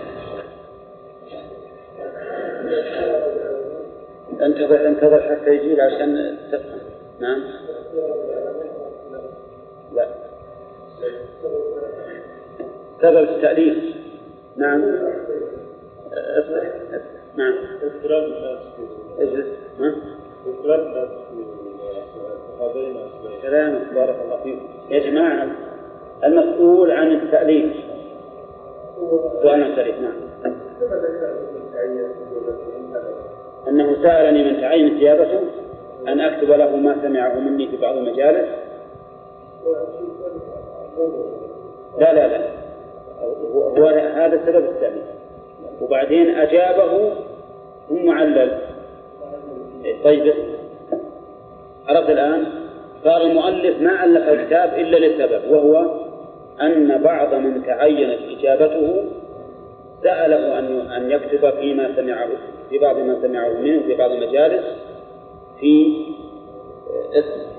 [4.43, 6.81] انتظر انتظر حتى يجي عشان تفهم.
[7.21, 7.43] نعم.
[13.03, 13.97] سبب التأليف
[14.57, 14.83] نعم.
[16.13, 16.71] اصبر.
[17.37, 17.55] نعم.
[19.19, 19.47] اجلس
[19.81, 19.95] ها
[23.43, 24.67] كلامك بارك الله فيكم.
[24.91, 25.49] يا جماعة
[26.25, 27.77] المسؤول عن التأليف
[29.45, 30.13] عن التأليف نعم.
[33.69, 35.41] أنه سألني من تعين ثيابته
[36.09, 38.49] أن أكتب له ما سمعه مني في بعض المجالس.
[41.99, 42.49] لا لا لا.
[43.79, 45.05] هو هذا سبب التأليف
[45.81, 47.13] وبعدين أجابه
[47.89, 48.59] ثم علل
[50.05, 50.35] طيب.
[51.89, 52.47] عرفت الآن؟
[53.05, 56.01] قال المؤلف ما ألف الكتاب إلا لسبب وهو
[56.63, 59.05] أن بعض من تعينت إجابته
[60.03, 62.29] سأله أن أن يكتب فيما سمعه
[62.71, 64.65] في بعض ما سمعه منه في بعض المجالس
[65.61, 65.97] في
[67.13, 67.51] اسم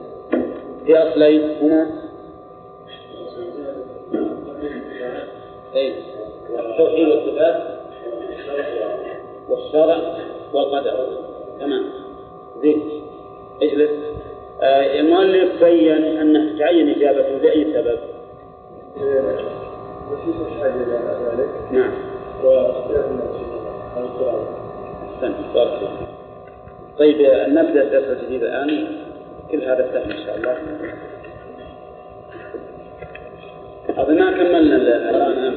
[0.86, 1.88] في أصلين هما
[5.76, 7.61] التوحيد والصفات
[9.49, 9.97] والشرع
[10.53, 11.07] والقدر.
[11.59, 11.84] تمام.
[12.61, 12.82] زين.
[13.61, 13.89] اجلس.
[14.61, 17.99] آه المؤلف بين أنه تعين إجابته لأي سبب؟
[21.38, 21.49] ذلك.
[21.72, 21.91] نعم.
[25.15, 25.89] أحسنت بارك.
[26.99, 28.88] طيب آه، نبدأ الدرس الجديد الآن.
[29.51, 30.57] كل هذا سهل إن شاء الله.
[33.97, 35.55] أظن ما كملنا الآن؟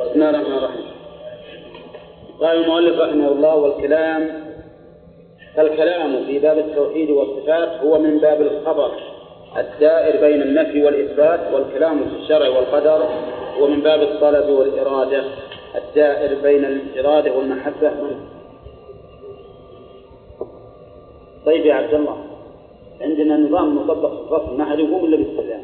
[0.00, 0.84] بسم الله الرحمن الرحيم.
[2.40, 4.30] قال المؤلف رحمه الله والكلام
[5.56, 8.90] فالكلام في باب التوحيد والصفات هو من باب الخبر
[9.56, 13.08] الدائر بين النفي والإثبات والكلام في الشرع والقدر
[13.58, 15.24] هو من باب الطلب والإرادة
[15.74, 17.92] الدائر بين الإرادة والمحبة.
[21.46, 22.29] طيب يا عبد الله.
[23.00, 25.60] عندنا نظام مطبق في الفصل ما حد يقوم إلا بالسلام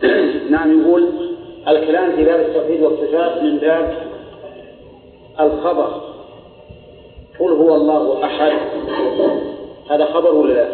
[0.50, 1.08] نعم يقول
[1.68, 4.10] الكلام في باب التوحيد والصفات من باب
[5.40, 6.00] الخبر.
[7.40, 8.52] قل هو الله أحد.
[9.90, 10.68] هذا خبر ولا لا؟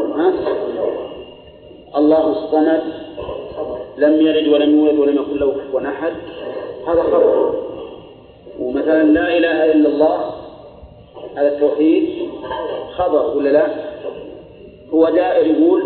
[0.00, 0.32] ها؟
[1.96, 2.82] الله الصمد
[3.98, 6.12] لم يلد ولم يولد ولم يكن له كفوا أحد.
[6.86, 7.54] هذا خبر.
[8.60, 10.31] ومثلا لا إله إلا الله
[11.36, 12.08] هذا التوحيد
[12.92, 13.66] خبر ولا لا؟
[14.90, 15.82] هو دائر يقول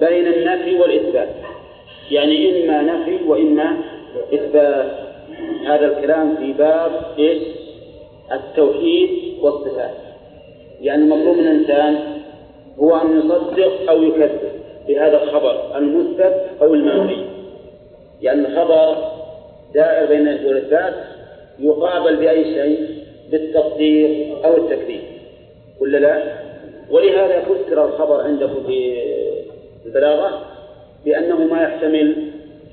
[0.00, 1.28] بين النفي والإثبات.
[2.10, 3.76] يعني إما نفي وإما
[4.34, 4.90] إثبات.
[5.66, 7.42] هذا الكلام في باب إيش؟
[8.32, 9.94] التوحيد والصفات.
[10.80, 12.14] يعني المطلوب من الإنسان
[12.78, 14.40] هو أن يصدق أو يكذب
[14.88, 17.24] بهذا الخبر المثبت أو المنفي
[18.22, 18.96] يعني الخبر
[19.74, 20.94] دائر بين النفي والإثبات
[21.58, 22.93] يقابل بأي شيء؟
[23.30, 25.00] بالتصديق أو التكذيب.
[25.80, 26.22] ولا لا؟
[26.90, 29.02] ولهذا فسر الخبر عندكم في
[29.86, 30.40] البلاغة
[31.04, 32.16] بأنه ما يحتمل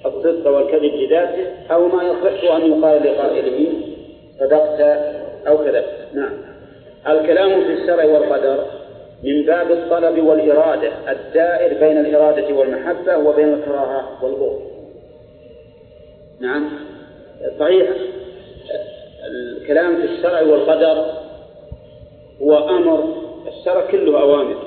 [0.05, 3.73] الصدق والكذب لذاته أو ما يصح أن يقال لقائله
[4.39, 4.81] صدقت
[5.47, 6.07] أو كذبت.
[6.13, 6.33] نعم.
[7.07, 8.65] الكلام في الشرع والقدر
[9.23, 14.61] من باب الطلب والإرادة الدائر بين الإرادة والمحبة وبين الكراهة والبغض.
[16.39, 16.69] نعم.
[17.59, 17.87] صحيح.
[19.31, 21.05] الكلام في الشرع والقدر
[22.41, 23.15] هو أمر
[23.47, 24.57] الشرع كله أوامر.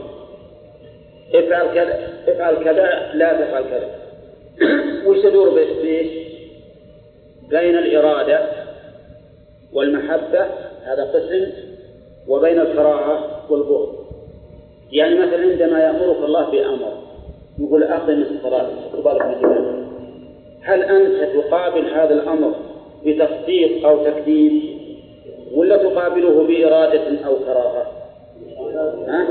[1.34, 3.90] افعل كذا افعل كذا لا تفعل كذا.
[5.06, 5.50] وش يدور؟
[7.50, 8.40] بين الإرادة
[9.72, 10.46] والمحبة
[10.84, 11.52] هذا قسم
[12.28, 14.04] وبين الكراهة والبغض.
[14.92, 17.04] يعني مثلا عندما يأمرك الله بأمر
[17.58, 18.68] يقول أقم الصلاة
[20.62, 22.54] هل أنت تقابل هذا الأمر
[23.06, 24.62] بتصديق أو تكذيب
[25.54, 27.86] ولا تقابله بإرادة أو كراهة؟
[29.08, 29.26] ها؟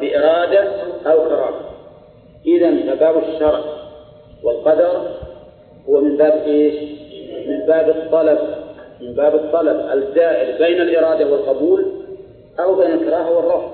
[0.00, 0.62] بإرادة
[1.06, 1.60] أو كراهة
[2.46, 3.60] إذا فباب الشرع
[4.42, 5.02] والقدر
[5.88, 6.74] هو من باب إيش؟
[7.46, 8.38] من باب الطلب
[9.00, 11.86] من باب الطلب الدائر بين الإرادة والقبول
[12.60, 13.70] أو بين الكراهة والرفض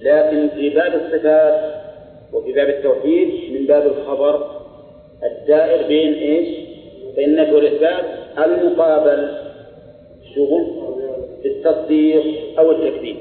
[0.00, 1.78] لكن في باب الصفات
[2.32, 4.46] وفي باب التوحيد من باب الخبر
[5.22, 6.67] الدائر بين إيش؟
[7.18, 8.04] بين النفي والإثبات
[8.38, 9.28] المقابل
[10.34, 10.66] شغل
[11.42, 12.24] بالتصديق
[12.58, 13.16] أو التكذيب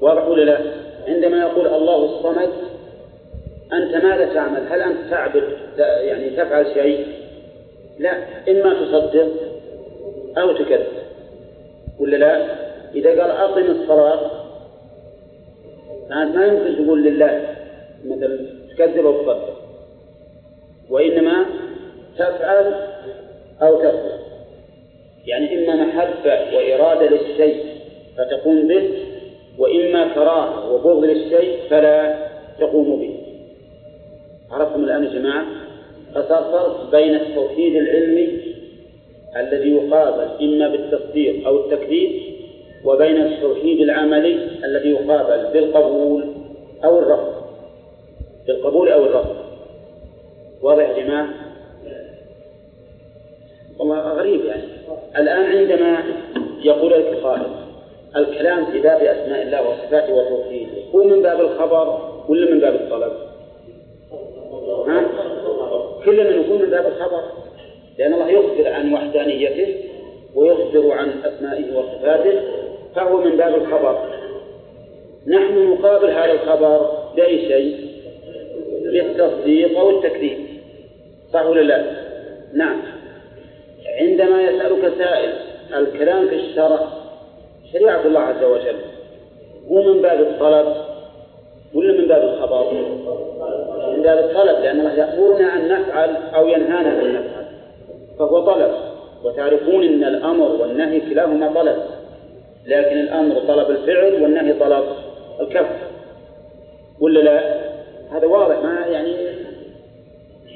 [0.00, 0.58] واضح ولا لا؟
[1.08, 2.48] عندما يقول الله الصمد
[3.72, 5.42] أنت ماذا تعمل؟ هل أنت تعبد
[5.78, 7.06] يعني تفعل شيء؟
[7.98, 8.10] لا
[8.48, 9.28] إما تصدق
[10.38, 10.86] أو تكذب
[12.00, 12.46] ولا لا؟
[12.94, 14.30] إذا قال أقم الصلاة
[16.10, 17.56] فأنت ما يمكن تقول لله
[18.04, 18.38] مثلا
[18.74, 19.56] تكذب أو تصدق
[20.90, 21.46] وإنما
[22.16, 22.74] تفعل
[23.62, 24.18] أو تفعل.
[25.26, 27.64] يعني إما محبة وإرادة للشيء
[28.18, 28.90] فتقوم به
[29.58, 32.26] وإما كراهة وبغض للشيء فلا
[32.60, 33.14] تقوم به.
[34.50, 35.46] عرفتم الآن يا جماعة؟
[36.14, 38.28] فصار فرق بين التوحيد العلمي
[39.36, 42.10] الذي يقابل إما بالتصديق أو التكذيب
[42.84, 46.24] وبين التوحيد العملي الذي يقابل بالقبول
[46.84, 47.32] أو الرفض.
[48.46, 49.36] بالقبول أو الرفض.
[50.62, 51.28] واضح يا جماعة؟
[53.78, 54.62] والله غريب يعني
[55.16, 56.04] الآن عندما
[56.64, 57.42] يقول لك قائل
[58.16, 61.98] الكلام في باب أسماء الله وصفاته وتوحيده هو من باب الخبر
[62.28, 63.12] ولا من باب الطلب؟
[64.88, 65.04] ها؟
[66.04, 67.22] كلنا نقول من باب الخبر
[67.98, 69.76] لأن الله يخبر عن وحدانيته
[70.34, 72.40] ويخبر عن أسمائه وصفاته
[72.94, 73.98] فهو من باب الخبر
[75.26, 77.92] نحن نقابل هذا الخبر بأي شيء
[78.84, 80.38] بالتصديق أو التكذيب
[81.32, 81.84] صح ولا لا؟
[82.54, 82.82] نعم
[84.00, 85.32] عندما يسألك سائل
[85.74, 86.86] الكلام في الشرع
[87.72, 88.76] شريعة الله عز وجل
[89.70, 90.76] هو من باب الطلب
[91.74, 92.72] ولا من باب الخبر؟
[93.96, 97.44] من باب الطلب لأن الله يأمرنا أن نفعل أو ينهانا أن نفعل
[98.18, 98.72] فهو طلب
[99.24, 101.76] وتعرفون أن الأمر والنهي كلاهما طلب
[102.66, 104.84] لكن الأمر طلب الفعل والنهي طلب
[105.40, 105.68] الكف
[107.00, 107.54] ولا لا؟
[108.12, 109.14] هذا واضح ما يعني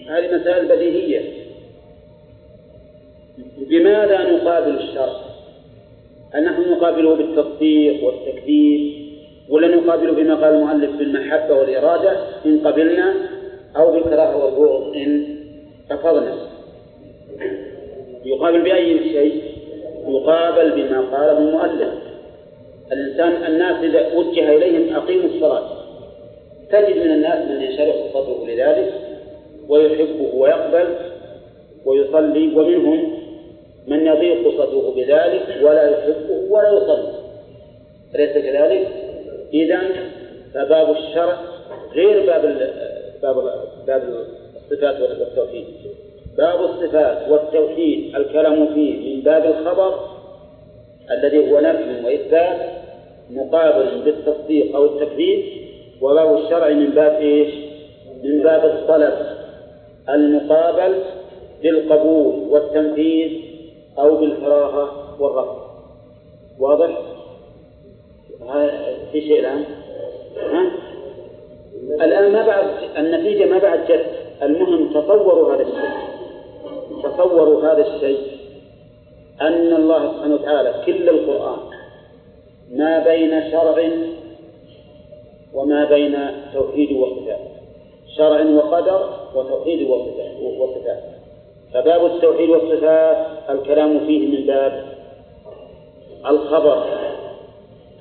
[0.08, 1.35] هذه مسائل بديهية
[3.56, 5.12] بماذا نقابل الشرع؟
[6.34, 9.06] هل نحن نقابله بالتصديق والتكذيب؟
[9.48, 12.16] ولا نقابله بما قال المؤلف بالمحبة والإرادة
[12.46, 13.14] إن قبلنا
[13.76, 15.36] أو بالكراهة والبغض إن
[15.92, 16.34] رفضنا
[18.24, 19.42] يقابل بأي شيء؟
[20.08, 21.92] يقابل بما قاله المؤلف.
[22.92, 25.62] الإنسان الناس إذا وجه إليهم أقيموا الصلاة.
[26.70, 28.94] تجد من الناس من ينشرح صدره لذلك
[29.68, 30.94] ويحبه ويقبل
[31.84, 33.12] ويصلي ومنهم
[33.86, 37.12] من يضيق صدره بذلك ولا يحبه ولا يصلي
[38.14, 38.88] أليس كذلك؟
[39.54, 39.80] إذا
[40.54, 41.36] فباب الشرع
[41.94, 42.42] غير باب
[43.22, 43.36] باب
[43.86, 44.02] باب
[44.56, 45.64] الصفات والتوحيد
[46.36, 50.00] باب الصفات والتوحيد الكلام فيه من باب الخبر
[51.10, 52.58] الذي هو نفي وإثبات
[53.30, 55.44] مقابل بالتصديق أو التكذيب
[56.00, 57.54] وباب الشرع من باب إيش؟
[58.24, 59.14] من باب الطلب
[60.08, 60.94] المقابل
[61.62, 63.45] بالقبول والتنفيذ
[63.98, 64.90] أو بالكراهة
[65.20, 65.56] والرفض
[66.58, 66.98] واضح؟
[69.12, 69.64] في شيء الآن؟
[70.36, 70.70] ها؟
[72.04, 72.64] الآن ما بعد
[72.96, 74.06] النتيجة ما بعد جد
[74.42, 76.16] المهم تصوروا هذا الشيء
[77.02, 78.20] تصوروا هذا الشيء
[79.40, 81.58] أن الله سبحانه وتعالى كل القرآن
[82.70, 83.90] ما بين شرع
[85.54, 86.16] وما بين
[86.54, 87.40] توحيد وصفات
[88.16, 91.15] شرع وقدر وتوحيد وصفات
[91.76, 94.84] فباب التوحيد والصفات الكلام فيه من باب
[96.26, 96.84] الخبر.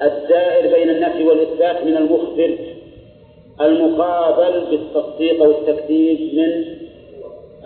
[0.01, 2.57] الدائر بين النفي والإثبات من المخبر
[3.61, 6.65] المقابل بالتصديق أو التكذيب من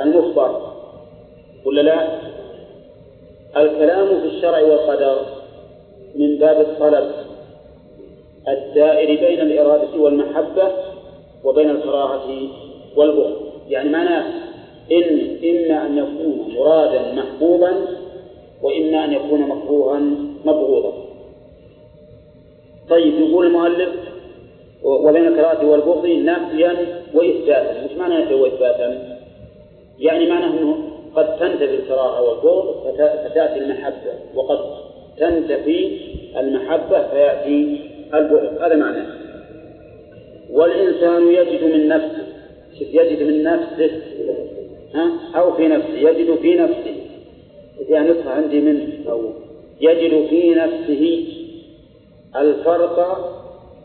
[0.01, 0.62] المخبر.
[1.66, 2.07] ولا لا؟
[3.57, 5.26] الكلام في الشرع والقدر
[6.16, 7.12] من باب الطلب.
[8.47, 10.72] الدائر بين الإرادة والمحبة
[11.43, 12.47] وبين الكراهة
[12.95, 13.36] والبغض.
[13.70, 14.39] يعني معناه
[14.92, 17.74] إن إما أن يكون مرادا محبوبا
[18.62, 20.00] وإما أن يكون مكروها
[20.46, 20.94] مبغوضا.
[22.90, 23.90] طيب يقول المؤلف
[24.84, 26.76] وبين الكراهة والبغض نفيا
[27.14, 27.86] وإثباتا.
[27.86, 29.18] مش معنى نفيا وإثباتا؟
[30.00, 30.78] يعني معناه أنه
[31.16, 34.60] قد تنتفي الكراهة والبغض فتأتي المحبة وقد
[35.18, 35.98] تنتفي
[36.40, 37.82] المحبة فيأتي
[38.14, 38.62] البغض.
[38.62, 39.06] هذا معناه.
[40.52, 42.26] والإنسان يجد من نفسه
[42.82, 43.92] يجد من نفسه
[45.36, 46.96] أو في نفسه يجد في نفسه.
[47.90, 49.12] يعني نسخة عندي منه.
[49.12, 49.34] أو
[49.82, 51.26] يجد في نفسه
[52.36, 53.30] الفرق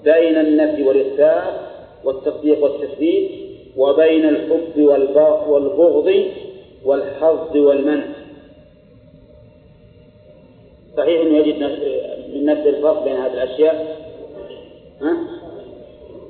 [0.05, 1.55] بين النفي والإثبات
[2.05, 3.30] والتصديق والتثبيت
[3.76, 4.80] وبين الحب
[5.48, 6.24] والبغض
[6.84, 8.05] والحظ والمنع.
[10.96, 11.62] صحيح إنه يجد
[12.34, 13.96] من نفس الفرق بين هذه الأشياء؟
[15.00, 15.16] ها؟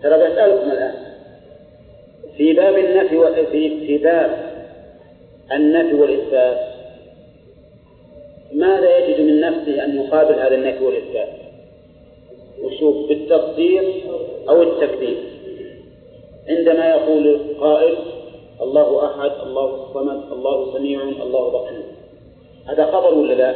[0.03, 0.95] ترى بسألكم الآن.
[2.37, 4.54] في باب النفي في في باب
[5.55, 6.59] النفي والإثبات.
[8.53, 11.29] ماذا يجد من نفسه أن يقابل هذا النفي والإثبات؟
[12.63, 13.85] وشوف بالتصديق
[14.49, 15.17] أو التكذيب.
[16.49, 17.95] عندما يقول قائل
[18.63, 21.83] الله أحد الله الصمد الله سميع الله بصير.
[22.67, 23.55] هذا خبر ولا لا؟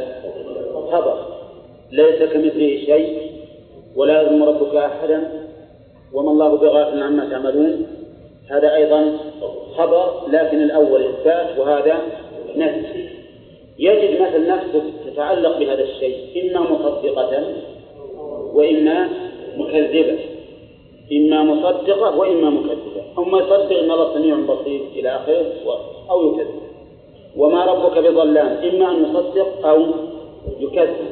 [0.91, 1.25] خبر.
[1.91, 3.31] ليس كمثله شيء
[3.95, 5.47] ولا يظلم ربك أحدا
[6.13, 7.98] وما الله بغافل عما تعملون.
[8.49, 9.17] هذا أيضا
[9.77, 12.01] خبر لكن الأول إثبات وهذا
[12.55, 13.09] نفي
[13.79, 17.43] يجد مثل نفسه تتعلق بهذا الشيء إما مصدقة
[18.53, 19.09] وإما
[19.57, 20.19] مكذبة.
[21.11, 23.01] إما مصدقة وإما مكذبة.
[23.17, 25.45] أما يصدق أن الله سميع بصير إلى آخره
[26.09, 26.61] أو يكذب.
[27.37, 29.85] وما ربك بظلام إما أن يصدق أو
[30.59, 31.05] يكذب.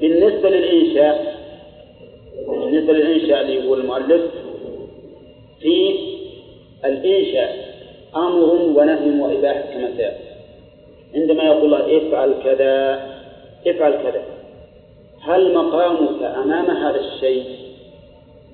[0.00, 1.42] بالنسبة للإنشاء
[2.48, 4.22] بالنسبة للإنشاء اللي يقول المؤلف
[5.60, 5.94] في
[6.84, 7.72] الإنشاء
[8.16, 10.12] أمر ونهي وإباحة كما
[11.14, 13.00] عندما يقول الله افعل كذا
[13.66, 14.22] افعل كذا
[15.20, 17.44] هل مقامك أمام هذا الشيء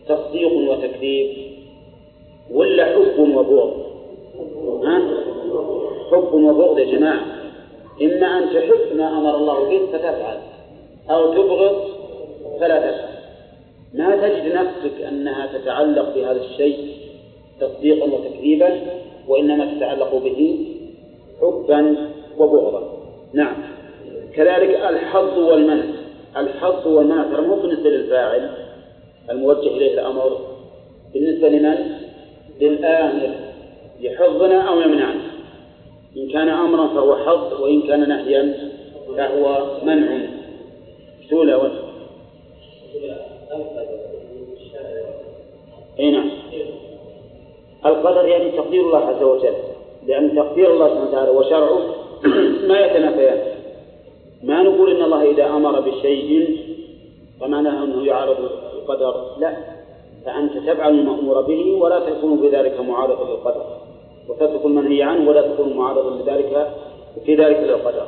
[0.09, 1.37] تصديق وتكذيب
[2.51, 3.89] ولا حب وبغض؟
[4.85, 5.03] ها؟
[6.13, 7.21] حب وبغض يا جماعة
[8.03, 10.39] إما أن تحب ما أمر الله به فتفعل
[11.11, 11.85] أو تبغض
[12.61, 13.19] فلا تفعل
[13.95, 17.08] ما تجد نفسك أنها تتعلق بهذا الشيء
[17.61, 18.81] تصديقا وتكذيبا
[19.29, 20.69] وإنما تتعلق به
[21.41, 21.97] حبا
[22.39, 22.99] وبغضا.
[23.33, 23.57] نعم.
[24.35, 25.85] كذلك الحظ والمنع.
[26.37, 28.51] الحظ والمنع ترى مو بالنسبة للفاعل
[29.31, 30.39] الموجه إليه الأمر.
[31.15, 31.99] بالنسبة لمن؟
[32.61, 33.31] للآمر.
[34.01, 35.21] يحضنا أو يمنعنا.
[36.17, 38.55] إن كان أمرا فهو حظ وإن كان نهيا
[39.17, 40.21] فهو منع.
[41.31, 41.71] سولة
[45.99, 46.31] اي نعم.
[47.89, 49.55] القدر يعني تقدير الله عز وجل.
[50.07, 51.79] لأن تقدير الله سبحانه وتعالى وشرعه
[52.69, 53.39] ما يتنافيان.
[54.43, 56.59] ما نقول إن الله إذا أمر بشيء
[57.41, 58.37] فمعناه أنه يعارض
[58.75, 59.15] القدر.
[59.39, 59.57] لا.
[60.25, 63.65] فأنت تفعل المأمور به ولا تكون بذلك معارضا للقدر.
[64.29, 66.69] وتترك المنهي عنه ولا تكون معارضا لذلك
[67.25, 68.07] في ذلك للقدر.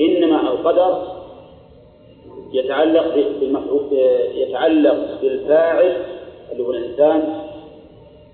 [0.00, 1.14] إنما القدر
[2.52, 3.82] يتعلق بالمفعول
[4.34, 5.96] يتعلق بالفاعل
[6.52, 7.44] اللي هو الإنسان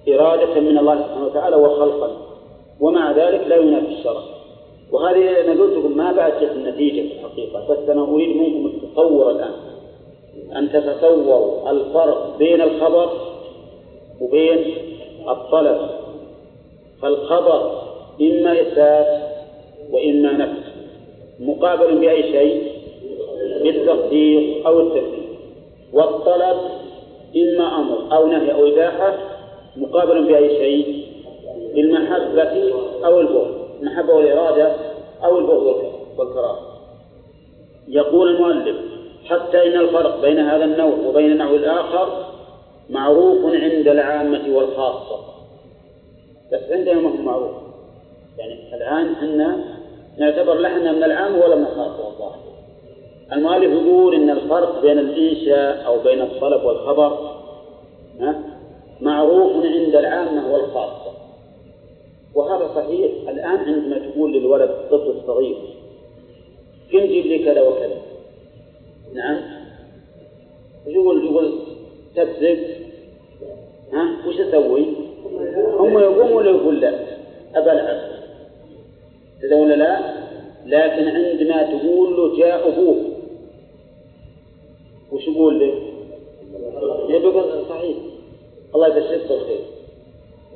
[0.09, 2.11] إرادة من الله سبحانه وتعالى وخلقا.
[2.81, 4.23] ومع ذلك لا ينافي الشرع.
[4.93, 7.69] وهذه أنا قلت لكم ما بعد جت النتيجة في الحقيقة.
[7.69, 9.53] بس أنا أريد منكم التصور الآن.
[10.57, 13.11] أن تتصوروا الفرق بين الخبر
[14.21, 14.75] وبين
[15.29, 15.79] الطلب.
[17.03, 17.83] فالخبر
[18.21, 19.31] إما إثبات
[19.93, 20.71] وإما نفي
[21.41, 22.73] مقابل بأي شيء
[23.63, 25.31] بالتصديق أو التكذيب
[25.93, 26.57] والطلب
[27.37, 29.19] إما أمر أو نهي أو إباحة
[29.77, 31.07] مقابل بأي شيء
[31.75, 32.73] بالمحبة
[33.05, 34.77] أو البغض المحبة والإرادة
[35.25, 36.59] أو البغض والكراهة.
[37.89, 38.77] يقول المؤلف
[39.25, 42.27] حتى إن الفرق بين هذا النوع وبين النوع الآخر
[42.91, 45.21] معروف عند العامة والخاصة.
[46.53, 47.51] بس عندنا ما هو معروف.
[48.39, 49.65] يعني الآن إحنا
[50.19, 52.35] نعتبر لحنا من العام ولا من الخاصة؟ والله.
[53.33, 57.31] المؤلف يقول إن الفرق بين الإنشاء أو بين الطلب والخبر
[58.21, 58.41] ها؟
[59.03, 61.13] معروف عند العامة والخاصة
[62.35, 65.57] وهذا صحيح الآن عندما تقول للولد الطفل الصغير
[66.93, 67.97] كم جيب لي كذا وكذا
[69.15, 69.41] نعم
[70.87, 71.53] يقول يقول
[72.17, 72.59] تبزق
[73.93, 74.87] ها وش أسوي؟
[75.79, 76.95] هم يقوم ولا يقول لا؟
[77.55, 78.01] أبى العب
[79.43, 80.15] كذا ولا لا؟
[80.67, 82.97] لكن عندما تقول له جاء أبوك
[85.13, 85.75] وش يقول لك؟
[87.09, 87.97] يقول صحيح
[88.75, 89.61] الله يبشرك بالخير.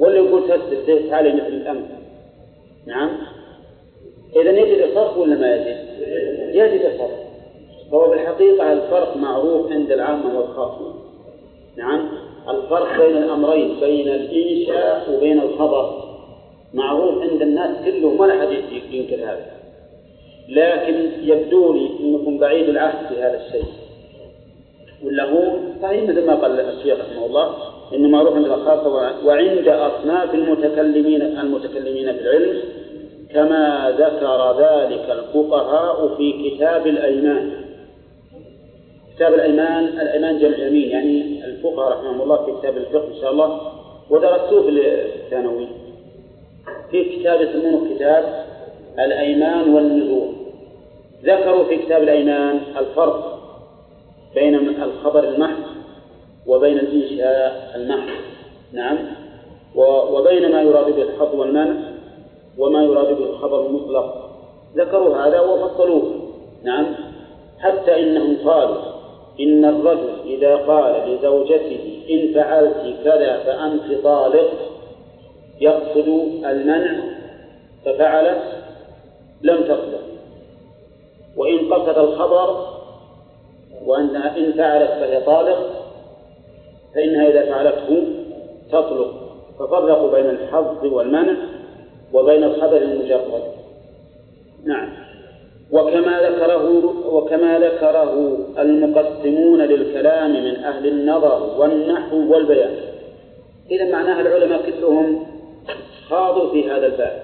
[0.00, 1.86] ولا يقول تسلم زي تعالي مثل الامس
[2.86, 3.10] نعم؟
[4.36, 5.76] إذا يجد الفرق ولا ما يجد؟
[6.54, 7.24] يجد الفرق.
[7.90, 10.94] فهو بالحقيقة الفرق معروف عند العامة والخاصة.
[11.76, 12.08] نعم؟
[12.48, 16.04] الفرق بين الأمرين بين الإنشاء وبين الخبر.
[16.74, 18.52] معروف عند الناس كلهم ولا أحد
[18.90, 19.46] ينكر هذا.
[20.48, 23.64] لكن يبدو لي أنكم بعيد العهد في هذا الشيء.
[25.04, 27.73] ولا هو؟ صحيح مثل ما قال الشيخ رحمه الله.
[27.93, 28.89] انه معروف عند الخاصه
[29.26, 32.61] وعند أصناف المتكلمين المتكلمين بالعلم
[33.35, 37.51] كما ذكر ذلك الفقهاء في كتاب الأيمان.
[39.16, 43.61] كتاب الايمان الأيمان جمع يمين يعني الفقهاء رحمهم الله في كتاب الفقه إن شاء الله.
[44.11, 44.68] ودرسوه في
[45.24, 45.66] الثانوي.
[46.91, 48.45] في كتاب يسمونه كتاب
[48.99, 50.32] الأيمان والنذور.
[51.24, 53.39] ذكروا في كتاب الأيمان الفرق
[54.35, 55.73] بين الخبر المحض
[56.47, 58.11] وبين الإنشاء المحض
[58.72, 58.99] نعم.
[60.11, 61.74] وبين ما يراد به الحظ والمنع
[62.59, 64.30] وما يراد به الخبر المطلق.
[64.76, 66.12] ذكروا هذا وفصلوه.
[66.64, 66.86] نعم.
[67.59, 68.82] حتى إنهم قالوا
[69.40, 74.51] إن الرجل إذا قال لزوجته إن فعلت كذا فأنت طالق
[75.61, 76.09] يقصد
[76.45, 77.01] المنع
[77.84, 78.42] ففعلت
[79.42, 80.01] لم تصدق
[81.36, 82.66] وإن قصد الخبر
[83.86, 85.84] وأنها إن فعلت فهي طالق
[86.95, 88.05] فإنها إذا فعلته
[88.72, 89.14] تطلق
[89.59, 91.36] ففرقوا بين الحظ والمنع
[92.12, 93.42] وبين الخبر المجرد.
[94.64, 94.88] نعم.
[95.72, 102.74] وكما ذكره وكما ذكره المقسمون للكلام من أهل النظر والنحو والبيان.
[103.70, 105.26] إذا معناها العلماء كلهم
[106.09, 107.22] خاضوا في هذا الباب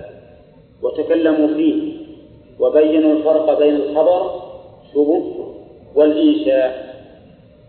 [0.82, 1.92] وتكلموا فيه
[2.60, 4.40] وبينوا الفرق بين الخبر
[4.94, 5.46] شبه
[5.94, 6.94] والإنشاء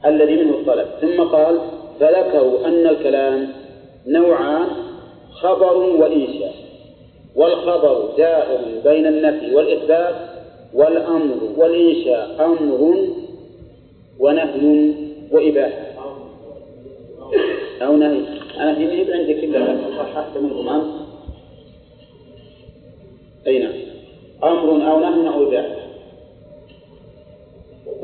[0.05, 1.59] الذي منه الطلب ثم قال
[2.01, 3.47] فذكروا أن الكلام
[4.07, 4.67] نوعان
[5.31, 6.53] خبر وإنشاء
[7.35, 10.15] والخبر دائر بين النفي والإثبات
[10.73, 13.07] والأمر والإنشاء أمر
[14.19, 14.93] ونهي
[15.31, 15.91] وإباحة.
[17.81, 18.21] أو نهي.
[18.59, 20.85] أنا في مهب عندي كلها صححت منكم أمس
[23.47, 23.73] أي نعم.
[24.43, 25.81] أمر أو نهي أو إباحة.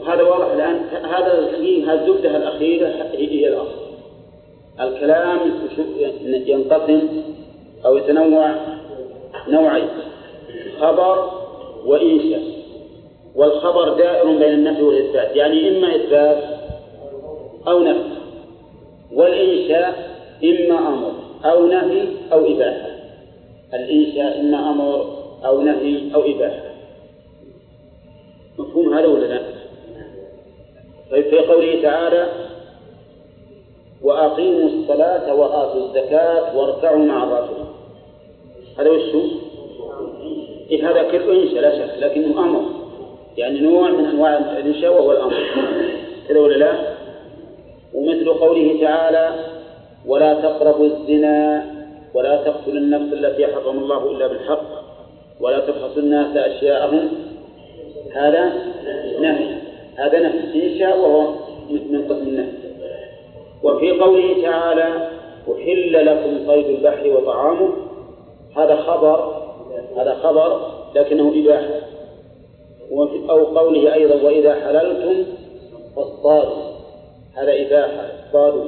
[0.07, 0.75] هذا واضح الآن.
[1.05, 3.86] هذا فيه الزبدة الأخيرة هي الأصل.
[4.81, 5.39] الكلام
[6.25, 7.23] ينقسم
[7.85, 8.55] أو يتنوع
[9.47, 9.87] نوعين
[10.79, 11.31] خبر
[11.85, 12.41] وإنشاء.
[13.35, 16.43] والخبر دائر بين النفي والإثبات يعني إما إثبات
[17.67, 18.09] أو نفي.
[19.13, 21.11] والإنشاء إما أمر
[21.45, 22.89] أو نهي أو إباحة.
[23.73, 26.67] الإنشاء إما أمر أو نهي أو إباحة.
[28.59, 29.41] مفهوم هذا ولا لا؟
[31.11, 32.46] طيب في قوله تعالى
[34.07, 37.65] وأقيموا الصلاة وآتوا الزكاة واركعوا مع الراكعين
[38.79, 39.21] هذا وش هو؟
[40.71, 42.61] إيه هذا كله إنشاء لا شك لكنه أمر.
[43.37, 45.35] يعني نوع من أنواع الإنشاء وهو الأمر.
[46.27, 46.73] كذا ولا لا؟
[47.93, 49.29] ومثل قوله تعالى
[50.05, 51.65] ولا تقربوا الزنا
[52.13, 54.67] ولا تقتلوا النفس التي حرم الله إلا بالحق
[55.41, 57.09] ولا تبخسوا الناس أشياءهم.
[58.15, 58.53] هذا
[59.21, 59.55] نهي.
[59.95, 60.73] هذا نهي.
[60.73, 61.33] إنشاء وهو
[61.69, 62.56] من قسم النهي.
[63.67, 65.09] وفي قوله تعالى
[65.51, 67.69] أحل لكم صيد البحر وطعامه.
[68.55, 69.43] هذا خبر
[69.97, 71.81] هذا خبر لكنه إباحة.
[73.29, 75.31] أو قوله أيضا وإذا حللتم
[75.95, 76.63] فاصطادوا.
[77.35, 78.63] هذا إباحة اصطادوا.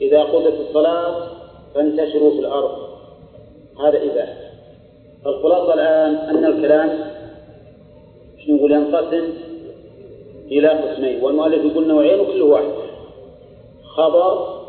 [0.00, 1.28] إذا قضت الصلاة
[1.74, 2.78] فانتشروا في الأرض.
[3.84, 4.34] هذا إباحة.
[5.26, 6.98] الخلاصة الآن أن الكلام
[8.46, 9.32] شنو نقول ينقسم
[10.50, 11.24] إلى قسمين.
[11.24, 12.89] والمؤلف يقول نوعين وكل واحد.
[13.96, 14.60] خبر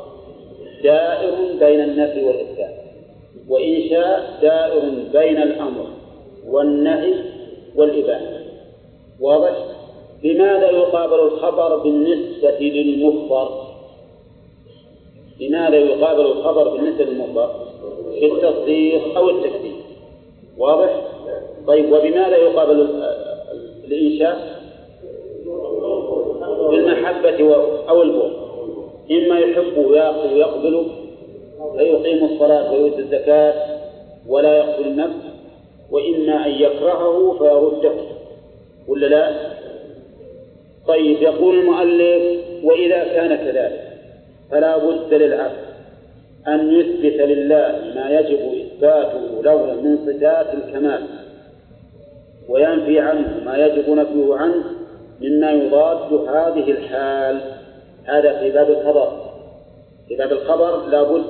[0.84, 2.76] دائر بين النفي والإثبات
[3.50, 4.82] وإنشاء دائر
[5.14, 5.86] بين الأمر
[6.48, 7.14] والنهي
[7.76, 8.42] والإباحة
[9.20, 9.56] واضح؟
[10.24, 13.68] لماذا يقابل الخبر بالنسبة للمخبر؟
[15.40, 17.50] لماذا يقابل الخبر بالنسبة للمخبر؟
[18.20, 19.76] في التصديق أو التكذيب
[20.58, 21.02] واضح؟
[21.68, 22.88] طيب وبماذا يقابل
[23.86, 24.62] الإنشاء؟
[26.70, 27.56] بالمحبة
[27.90, 28.41] أو البغض
[29.12, 30.86] إما يحب ويأخذ ويقبل
[31.78, 33.54] فيقيم الصلاة ويؤتي الزكاة
[34.28, 35.16] ولا يقتل النفس
[35.92, 37.94] وإما أن يكرهه فيرده
[38.88, 39.52] ولا لا؟
[40.88, 43.92] طيب يقول المؤلف وإذا كان كذلك
[44.52, 45.72] فلا بد للعبد
[46.48, 51.04] أن يثبت لله ما يجب إثباته له من صفات الكمال
[52.50, 54.64] وينفي عنه ما يجب نفيه عنه
[55.22, 57.42] مما يضاد هذه الحال
[58.06, 59.32] هذا في باب الخبر.
[60.08, 61.24] في باب الخبر لابد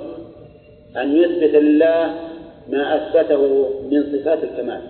[0.98, 2.16] أن يثبت لله
[2.70, 4.82] ما أثبته من صفات الكمال.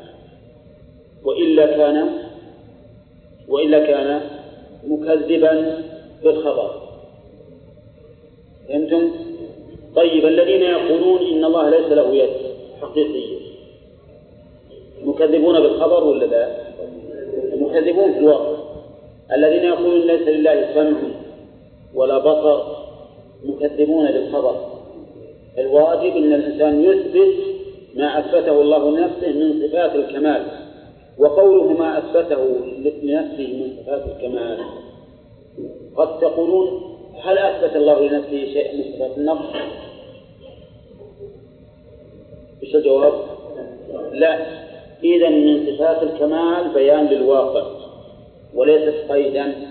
[1.23, 2.09] وإلا كان
[3.47, 4.21] وإلا كان
[4.88, 5.84] مكذبا
[6.23, 6.82] بالخبر.
[8.67, 9.11] فهمتم؟
[9.95, 12.29] طيب الذين يقولون إن الله ليس له يد
[12.82, 13.38] حقيقية
[15.03, 16.47] مكذبون بالخبر ولا لا؟
[17.55, 18.61] مكذبون في الواقع.
[19.34, 21.20] الذين يقولون ليس لله سمع
[21.96, 22.64] ولا بصر
[23.46, 24.56] مكذبون بالخبر
[25.58, 27.34] الواجب أن الإنسان يثبت
[27.96, 30.46] ما أثبته الله لنفسه من صفات الكمال
[31.18, 32.44] وقوله ما أثبته
[33.04, 34.58] لنفسه من صفات الكمال
[35.96, 36.82] قد تقولون
[37.24, 39.56] هل أثبت الله لنفسه شيء من صفات النقص؟
[42.64, 43.14] إيش الجواب؟
[44.12, 44.62] لا
[45.04, 47.66] إذا من صفات الكمال بيان للواقع
[48.56, 49.70] وليست قيدا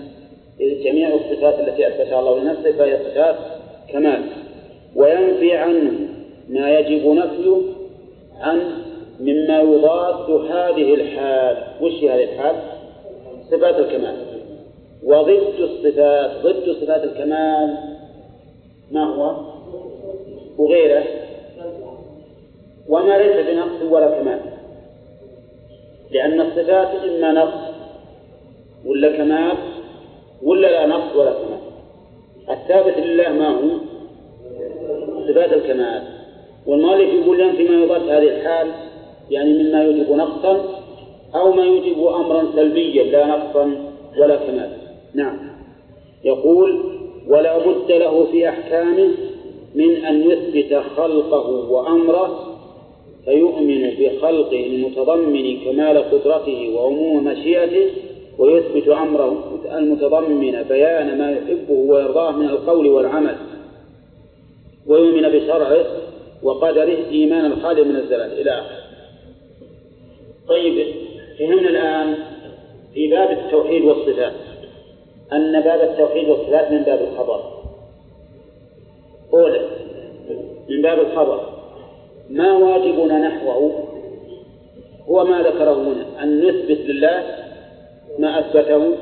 [0.83, 3.35] جميع الصفات التي أثبتها الله لنفسه فهي صفات
[3.89, 4.21] كمال.
[4.95, 5.91] وينفي عنه
[6.49, 7.61] ما يجب نفيه
[8.39, 8.61] عن
[9.19, 11.57] مما يضاد هذه الحال.
[11.81, 12.55] وش هذه الحال؟
[13.51, 14.15] صفات الكمال.
[15.03, 17.77] وضد الصفات ضد صفات الكمال
[18.91, 19.35] ما هو؟
[20.57, 21.03] وغيره.
[22.89, 24.39] وما ليس بنقص ولا كمال.
[26.11, 27.71] لأن الصفات إما نقص
[28.85, 29.70] ولا كمال
[30.43, 31.59] ولا لا نقص ولا كمال
[32.49, 33.69] الثابت لله ما هو؟
[35.27, 36.03] صفات الكمال.
[36.67, 38.67] والمؤلف يقول ينفي ما يضاد هذه الحال
[39.29, 40.65] يعني مما يوجب نقصا
[41.35, 43.75] أو ما يوجب أمرا سلبيا لا نقصا
[44.19, 44.69] ولا كمال.
[45.13, 45.37] نعم.
[46.23, 46.83] يقول
[47.27, 49.09] ولا بد له في أحكامه
[49.75, 52.57] من أن يثبت خلقه وأمره
[53.25, 57.89] فيؤمن بخلقه المتضمن كمال قدرته وعموم مشيئته
[58.37, 63.35] ويثبت أمره المتضمن بيان ما يحبه ويرضاه من القول والعمل
[64.87, 65.85] ويؤمن بشرعه
[66.43, 68.81] وقدره إيمانا الخالي من الزلال إلى آخره.
[70.47, 70.87] طيب
[71.39, 72.15] فهمنا الآن
[72.93, 74.33] في باب التوحيد والصفات.
[75.33, 77.41] أن باب التوحيد والصفات من باب الخبر.
[79.33, 79.61] أولا
[80.69, 81.49] من باب الخبر.
[82.29, 83.87] ما واجبنا نحوه؟
[85.09, 87.40] هو ما ذكره هنا أن نثبت لله
[88.19, 88.95] ما أثبته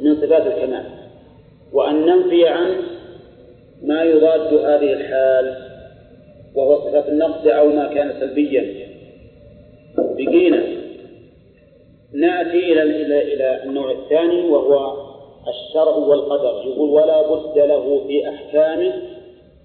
[0.00, 0.84] من صفات الكمال
[1.72, 2.76] وأن ننفي عنه
[3.82, 5.56] ما يضاد هذه الحال
[6.54, 8.86] وهو صفات النقص أو ما كان سلبيا.
[9.96, 10.62] بقينا
[12.12, 12.82] نأتي إلى
[13.34, 14.96] إلى النوع الثاني وهو
[15.48, 16.62] الشرع والقدر.
[16.66, 18.92] يقول ولا بد له في أحكامه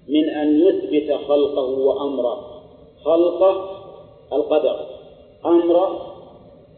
[0.08, 2.62] من أن يثبت خلقه وأمره.
[3.04, 3.70] خلقه
[4.32, 4.86] القدر
[5.46, 5.98] أمر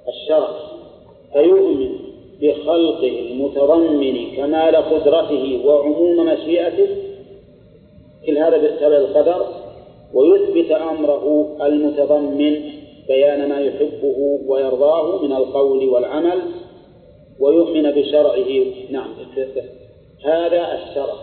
[0.08, 0.73] الشرع.
[1.34, 1.90] فيؤمن
[2.42, 6.88] بخلقه المتضمن كمال قدرته وعموم مشيئته
[8.26, 9.46] كل هذا بسبب القدر
[10.14, 12.60] ويثبت أمره المتضمن
[13.08, 16.38] بيان ما يحبه ويرضاه من القول والعمل
[17.40, 18.64] ويؤمن بشرعه.
[18.90, 19.10] نعم
[20.24, 21.14] هذا الشرع.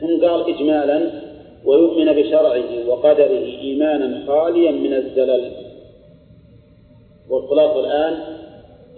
[0.00, 1.10] ثم قال إجمالا
[1.64, 5.52] ويؤمن بشرعه وقدره إيمانا خاليا من الزلل.
[7.30, 8.41] والخلاصة الآن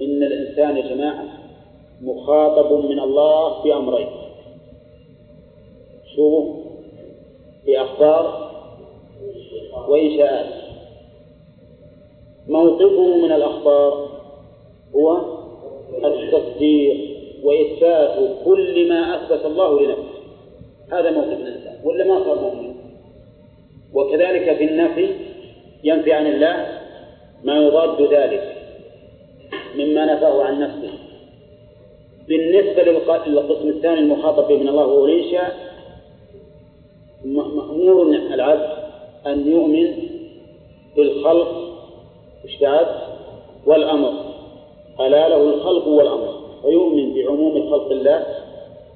[0.03, 1.25] إن الإنسان يا جماعة
[2.03, 4.09] مخاطب من الله بأمرين.
[6.17, 6.55] شو؟
[7.67, 8.51] بأخبار
[9.89, 10.47] وإنشاءات.
[12.49, 14.09] موقفه من الأخبار
[14.95, 15.17] هو
[16.05, 20.25] التصديق وإثبات كل ما أثبت الله لنفسه.
[20.93, 22.75] هذا موقف الإنسان ولا ما صار مؤمن؟
[23.95, 25.09] وكذلك في النفي
[25.85, 26.81] ينفي عن الله
[27.45, 28.54] ما يضاد ذلك.
[29.79, 30.93] مما نفاه عن نفسه.
[32.29, 32.83] بالنسبة
[33.27, 35.07] للقسم الثاني المخاطب به من الله وهو
[37.25, 38.03] مأمور
[38.33, 38.69] العبد
[39.27, 40.09] أن يؤمن
[40.97, 41.75] بالخلق
[42.45, 42.63] وش
[43.67, 44.13] والأمر.
[45.01, 46.35] ألا له الخلق والأمر.
[46.63, 48.27] فيؤمن بعموم خلق الله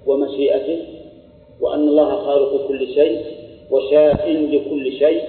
[0.06, 0.78] ومشيئته
[1.60, 3.24] وأن الله خالق كل شيء
[3.70, 5.22] وشاء لكل شيء.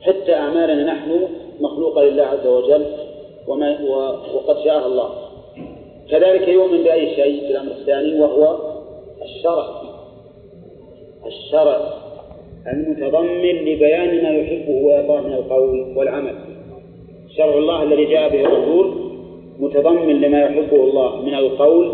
[0.00, 1.28] حتى أعمالنا نحن
[1.60, 3.01] مخلوقة لله عز وجل.
[3.48, 3.78] وما
[4.34, 5.10] وقد شاءها الله.
[6.10, 8.56] كذلك يؤمن بأي شيء في الأمر الثاني وهو
[9.22, 9.66] الشرع.
[11.26, 11.80] الشرع
[12.72, 16.34] المتضمن لبيان ما يحبه ويرضاه من القول والعمل.
[17.36, 18.94] شرع الله الذي جاء به الرسول
[19.58, 21.92] متضمن لما يحبه الله من القول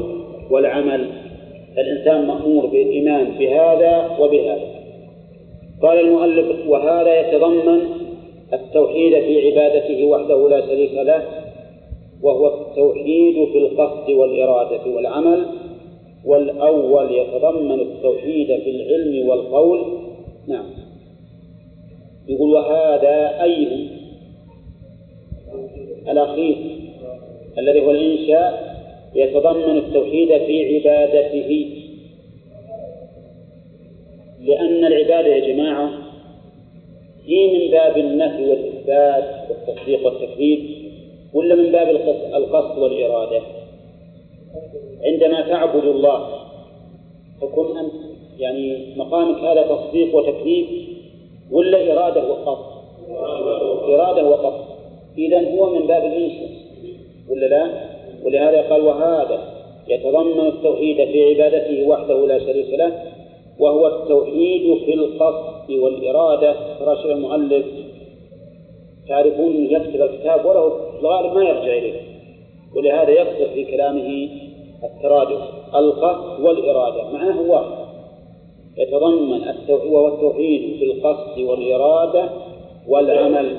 [0.50, 1.10] والعمل.
[1.78, 4.78] الإنسان مأمور بالإيمان بهذا وبهذا.
[5.82, 7.80] قال المؤلف وهذا يتضمن
[8.52, 11.37] التوحيد في عبادته وحده لا شريك له
[12.22, 15.46] وهو التوحيد في القصد والإرادة والعمل
[16.24, 19.98] والأول يتضمن التوحيد في العلم والقول.
[20.46, 20.64] نعم.
[22.28, 23.88] يقول وهذا أي
[26.08, 26.56] الأخير
[27.58, 28.78] الذي هو الإنشاء
[29.14, 31.70] يتضمن التوحيد في عبادته.
[34.40, 35.90] لأن العبادة يا جماعة
[37.26, 40.77] هي من باب النفي والإثبات والتصديق والتكذيب
[41.34, 41.88] ولا من باب
[42.34, 43.40] القصد والإرادة؟
[45.04, 46.28] عندما تعبد الله
[47.40, 47.92] تكون أنت
[48.38, 50.66] يعني مقامك هذا تصديق وتكذيب
[51.50, 52.78] ولا إرادة وقصد؟
[53.94, 54.64] إرادة وقصد.
[55.18, 56.48] إذا هو من باب الإنشاء
[57.30, 57.70] ولا لا؟
[58.24, 59.58] ولهذا قال وهذا
[59.88, 63.02] يتضمن التوحيد في عبادته وحده لا شريك له
[63.58, 67.66] وهو التوحيد في القصد والإرادة ترى المؤلف.
[69.08, 72.00] تعرفون يكتب الكتاب وله في الغالب ما يرجع إليه.
[72.76, 74.28] ولهذا يقصد في كلامه
[74.84, 75.40] الترادف
[75.74, 77.88] القصد والإرادة معناه واحد.
[78.76, 82.30] يتضمن التوحيد وهو التوحيد في القصد والإرادة
[82.88, 83.56] والعمل.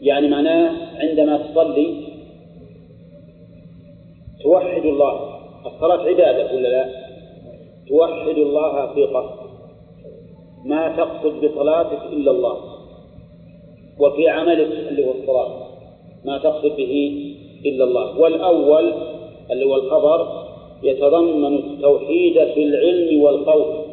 [0.00, 1.94] يعني معناه عندما تصلي
[4.42, 5.34] توحد الله.
[5.66, 6.90] الصلاة عبادة ولا لا؟
[7.88, 9.44] توحد الله في قصد.
[10.64, 12.73] ما تقصد بصلاتك إلا الله.
[13.98, 15.66] وفي عملك اللي هو الصلاة
[16.24, 17.24] ما تقصد به
[17.66, 18.18] إلا الله.
[18.20, 18.92] والأول
[19.50, 20.44] اللي هو الخبر
[20.82, 23.84] يتضمن التوحيد في العلم والقول.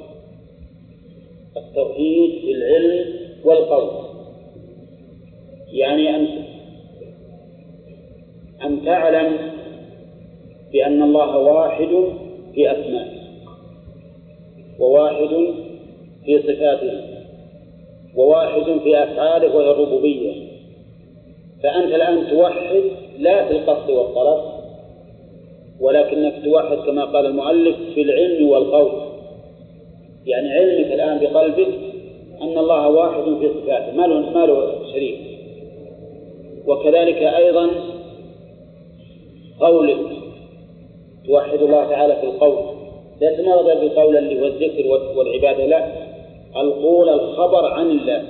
[1.58, 3.06] التوحيد في العلم
[3.46, 3.90] والقول.
[5.74, 6.28] يعني أن
[8.64, 9.38] أن تعلم
[10.74, 11.90] بأن الله واحد
[12.54, 13.22] في أسمائه
[14.80, 15.54] وواحد
[16.26, 17.11] في صفاته.
[18.16, 20.34] وواحد في أفعاله وهي الربوبية
[21.64, 22.82] فأنت الآن توحد
[23.20, 24.42] لا في القصد والطلب
[25.80, 28.92] ولكنك توحد كما قال المؤلف في العلم والقول.
[30.26, 31.68] يعني علمك الآن بقلبك
[32.42, 35.18] أن الله واحد في صفاته ما له ما له شريك.
[36.68, 37.70] وكذلك أيضا
[39.60, 39.98] قولك
[41.28, 42.76] توحد الله تعالى في القول.
[43.22, 46.01] ليس مرض بالقول اللي هو الذكر والعبادة لا.
[46.58, 48.24] القول الخبر عن الله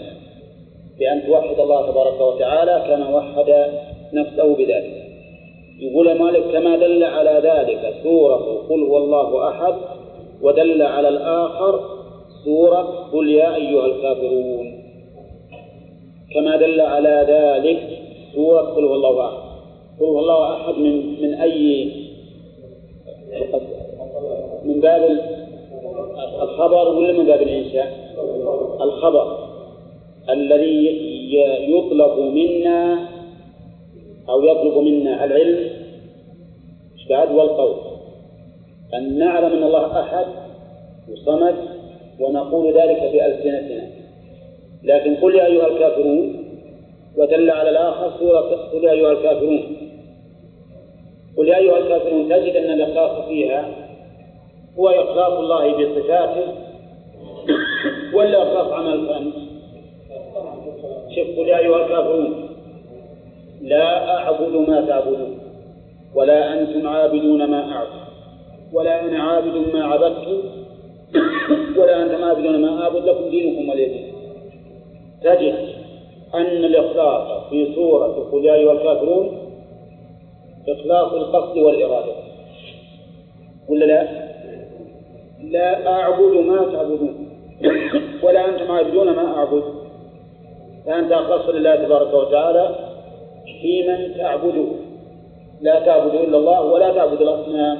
[0.99, 3.71] بأن توحد الله تبارك وتعالى كما وحد
[4.13, 5.01] نفسه بذلك.
[5.79, 9.73] يقول مالك كما دل على ذلك سورة قل هو الله أحد
[10.41, 11.79] ودل على الآخر
[12.45, 14.83] سورة قل يا أيها الكافرون.
[16.33, 17.79] كما دل على ذلك
[18.35, 19.51] سورة قل هو الله أحد.
[19.99, 21.91] قل هو الله أحد من من أي
[24.63, 25.19] من باب
[26.41, 28.00] الخبر ولا من باب الإنشاء؟
[28.83, 29.49] الخبر
[30.29, 31.01] الذي
[31.67, 33.07] يطلب منا
[34.29, 35.81] أو يطلب منا العلم
[37.11, 37.75] بعد؟ والقول
[38.93, 40.25] أن نعلم أن الله أحد
[41.11, 41.55] وصمد
[42.19, 43.87] ونقول ذلك بألسنتنا.
[44.83, 46.45] لكن قل يا أيها الكافرون
[47.17, 49.77] ودل على الآخر سورة قل يا أيها الكافرون.
[51.37, 53.69] قل يا أيها الكافرون تجد أن الإخلاص فيها
[54.79, 56.60] هو إخلاص الله بصفاته
[58.13, 59.31] ولا إخلاص عمل الفن
[61.15, 62.49] شوف قل يا أيها الكافرون
[63.61, 65.39] لا أعبد ما تعبدون
[66.15, 68.01] ولا أنتم عابدون ما أعبد
[68.73, 70.37] ولا أنا عابد ما عبدتم
[71.77, 74.11] ولا أنتم عابدون ما أعبد لكم دينكم ولي
[75.23, 75.67] تجد
[76.33, 79.37] أن الإخلاص في سورة قل يا أيها الكافرون
[80.69, 82.11] إخلاص القصد والإرادة.
[83.69, 84.07] ولا لا؟
[85.43, 87.20] لا أعبد ما تعبدون.
[88.23, 89.63] ولا أنتم عابدون ما أعبد.
[90.85, 92.75] فأنت أخلصت لله تبارك وتعالى
[93.61, 94.65] في من تعبده.
[95.61, 97.77] لا تعبد إلا الله ولا تعبد الأصنام.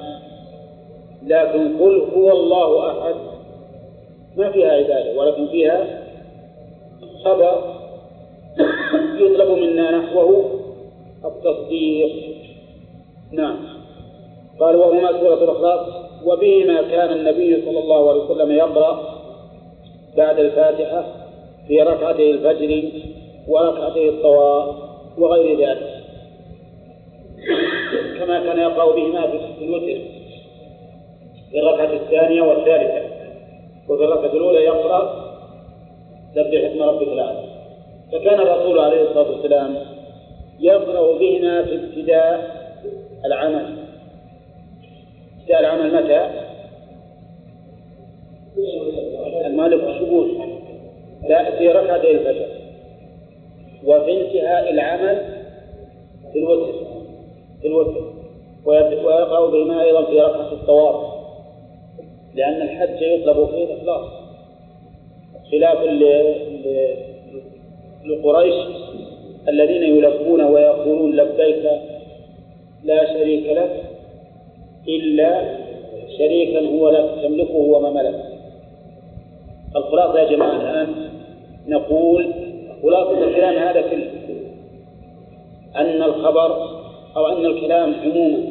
[1.23, 3.15] لكن قل هو الله أحد.
[4.37, 6.01] ما فيها عبادة ولكن فيها
[7.25, 7.75] خبر
[9.19, 10.45] يطلب منا نحوه
[11.25, 12.11] التصديق.
[13.31, 13.57] نعم.
[14.59, 15.87] قال وهما سورة الإخلاص.
[16.25, 19.20] وبهما كان النبي صلى الله عليه وسلم يقرأ
[20.17, 21.05] بعد الفاتحة
[21.67, 22.91] في ركعتي الفجر
[23.47, 24.75] وركعتي الطواف
[25.17, 26.01] وغير ذلك.
[28.19, 29.27] كما كان يقرأ بهما
[29.59, 30.01] في الوتر
[31.51, 33.11] في الركعة الثانية والثالثة.
[33.89, 35.31] وفي الركعة الأولى يقرأ
[36.35, 37.43] سبح اسم ربك الأعلى.
[38.11, 39.75] فكان الرسول عليه الصلاة والسلام
[40.59, 42.61] يقرأ بهما في ابتداء
[43.25, 43.77] العمل.
[45.39, 46.40] ابتداء العمل متى؟
[49.45, 50.27] المالك الشهور
[51.29, 52.45] لا في ركعتي الفجر.
[53.85, 55.21] وفي انتهاء العمل
[56.33, 56.73] في الوتر
[57.61, 58.13] في الوتر.
[58.65, 61.11] ويقرأ بهما أيضا في ركعة الطواف.
[62.35, 64.05] لأن الحج يطلب فيه الإخلاص.
[65.51, 65.77] خلاف
[68.05, 68.55] لقريش
[69.49, 71.71] الذين يلبون ويقولون لبيك
[72.83, 73.83] لا شريك لك
[74.87, 75.57] إلا
[76.17, 78.30] شريكا هو لك تملكه وما ملك.
[79.75, 81.09] الخلاصة يا جماعة الآن
[81.67, 82.33] نقول
[82.83, 84.11] خلاصة الكلام هذا كله.
[85.75, 86.69] أن الخبر
[87.17, 88.43] أو أن الكلام عموما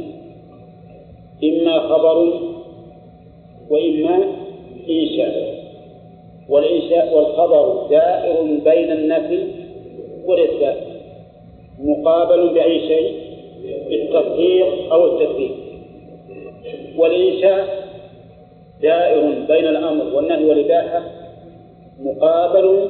[1.44, 2.32] إما خبر
[3.70, 4.24] وإما
[4.90, 5.60] إنشاء.
[6.48, 9.46] والإنشاء والخبر دائر بين النفي
[10.26, 10.76] والإثبات
[11.78, 13.30] مقابل بأي شيء؟
[13.88, 15.50] بالتصديق أو التكذيب
[16.96, 17.89] والإنشاء
[18.82, 21.02] دائر بين الأمر والنهي والإباحة
[22.00, 22.88] مقابل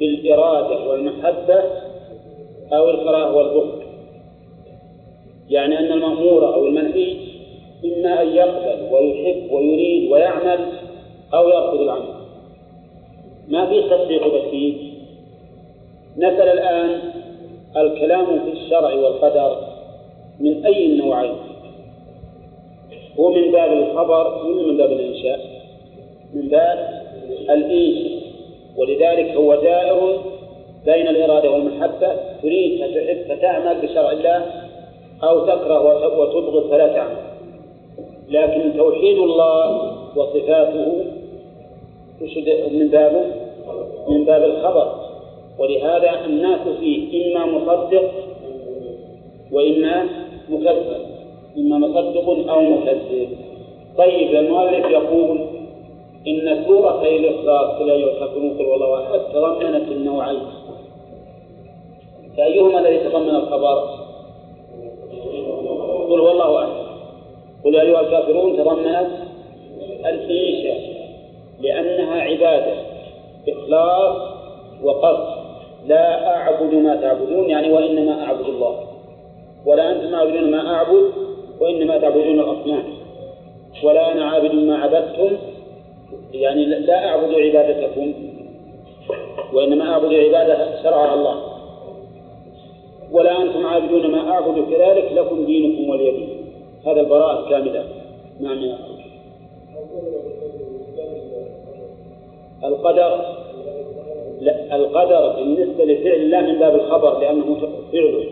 [0.00, 1.62] بالإرادة والمحبة
[2.72, 3.80] أو الكراهة والبغض
[5.50, 7.16] يعني أن المأمور أو المنهي
[7.84, 10.58] إما أن يقبل ويحب ويريد ويعمل
[11.34, 12.14] أو يرفض العمل.
[13.48, 14.76] ما في تصديق وتكذيب
[16.16, 17.00] نسأل الآن
[17.76, 19.56] الكلام في الشرع والقدر
[20.40, 21.49] من أي النوعين
[23.20, 25.40] هو من باب الخبر ولا من باب الإنشاء.
[26.34, 27.02] من باب
[27.50, 28.20] الإنشاء
[28.76, 30.20] ولذلك هو دائر
[30.84, 32.16] بين الإرادة والمحبة.
[32.42, 34.46] تريد فتحب فتعمل بشرع الله
[35.22, 37.16] أو تكره وتبغض فلا تعمل.
[38.28, 41.04] لكن توحيد الله وصفاته
[42.70, 43.24] من بابه
[44.08, 44.94] من باب الخبر.
[45.58, 48.10] ولهذا الناس فيه إما مصدق
[49.52, 50.06] وإما
[50.48, 51.09] مكذب.
[51.58, 53.28] إما مصدق أو مكذب
[53.98, 55.38] طيب المؤلف يقول
[56.26, 57.94] إن سورة الإخلاص لا
[58.58, 60.40] قل والله أحد تضمنت النوعين.
[62.36, 64.00] فأيهما الذي تضمن الخبر؟
[66.10, 66.80] قل والله أحد
[67.64, 69.08] قل أيها الكافرون تضمنت
[70.06, 70.80] الإنشاء
[71.60, 72.74] لأنها عبادة
[73.48, 74.16] إخلاص
[74.82, 75.40] وقصد.
[75.86, 78.74] لا أعبد ما تعبدون يعني وإنما أعبد الله.
[79.66, 80.14] ولا أنتم
[80.50, 81.29] ما أعبد
[81.60, 82.84] وإنما تعبدون الأصنام
[83.82, 85.36] ولا أنا عابد ما عبدتم.
[86.32, 88.12] يعني لا أعبد عبادتكم.
[89.52, 91.42] وإنما أعبد عبادة شرعها الله.
[93.12, 94.64] ولا أنتم عابدون ما أعبد.
[94.70, 96.28] كذلك لكم دينكم ولي دين
[96.86, 97.84] هذا البراءة الكاملة.
[98.40, 98.78] نعم يا
[102.64, 103.40] القدر.
[104.40, 107.56] لا القدر بالنسبة لفعل الله من باب الخبر لأنه
[107.92, 108.24] فعله.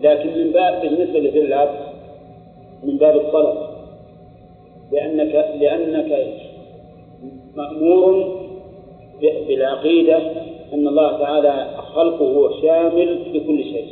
[0.00, 1.89] لكن من باب بالنسبة لفعل العبد
[2.84, 3.58] من باب الطلب.
[4.92, 6.26] لأنك لأنك
[7.56, 8.40] مأمور
[9.48, 10.16] بالعقيدة
[10.74, 13.86] أن الله تعالى خلقه شامل بكل شيء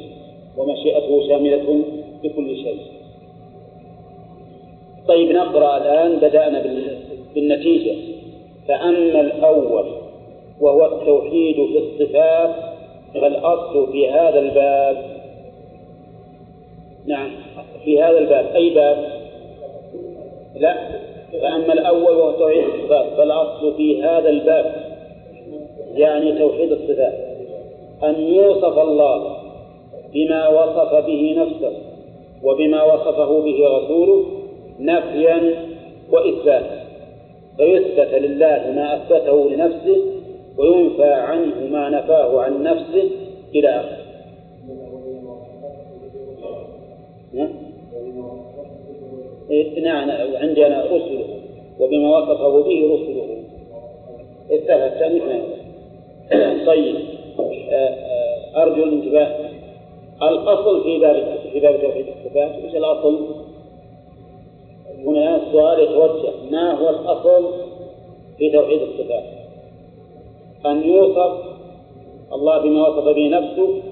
[0.56, 1.82] ومشيئته شاملة
[2.23, 2.78] بكل شيء.
[5.09, 6.62] طيب نقرأ الآن بدأنا
[7.35, 7.94] بالنتيجة.
[8.69, 9.85] فأما الأول
[10.60, 12.55] وهو التوحيد في الصفات
[13.15, 15.19] فالأصل في هذا الباب.
[17.06, 17.31] نعم.
[17.84, 18.46] في هذا الباب.
[18.55, 19.05] أي باب؟
[20.56, 20.74] لا.
[21.32, 24.74] فأما الأول وهو توحيد الصفات فالأصل في هذا الباب
[25.94, 27.14] يعني توحيد الصفات.
[28.05, 29.36] أن يوصف الله
[30.14, 31.72] بما وصف به نفسه
[32.44, 34.24] وبما وصفه به رسوله
[34.80, 35.55] نفيا
[36.10, 36.78] وإثباتا.
[37.56, 40.02] فيثبت لله ما أثبته لنفسه
[40.59, 43.10] وينفى عنه ما نفاه عن نفسه
[43.55, 43.98] إلى آخره.
[49.82, 51.24] نعم عندي أنا رسله
[51.80, 53.42] وبما وصفه به رسله.
[54.50, 55.40] اتفق مثلا
[56.66, 56.96] طيب.
[57.70, 59.36] آه، آه، أرجو الانتباه.
[60.22, 63.18] الأصل في باب في باب توحيد الصفات وش الأصل؟
[65.06, 66.32] هنا السؤال يتوجه.
[66.50, 67.50] ما هو الأصل
[68.38, 69.24] في توحيد الصفات؟
[70.66, 71.32] أن يوصف
[72.32, 73.82] الله بما وصف به نفسه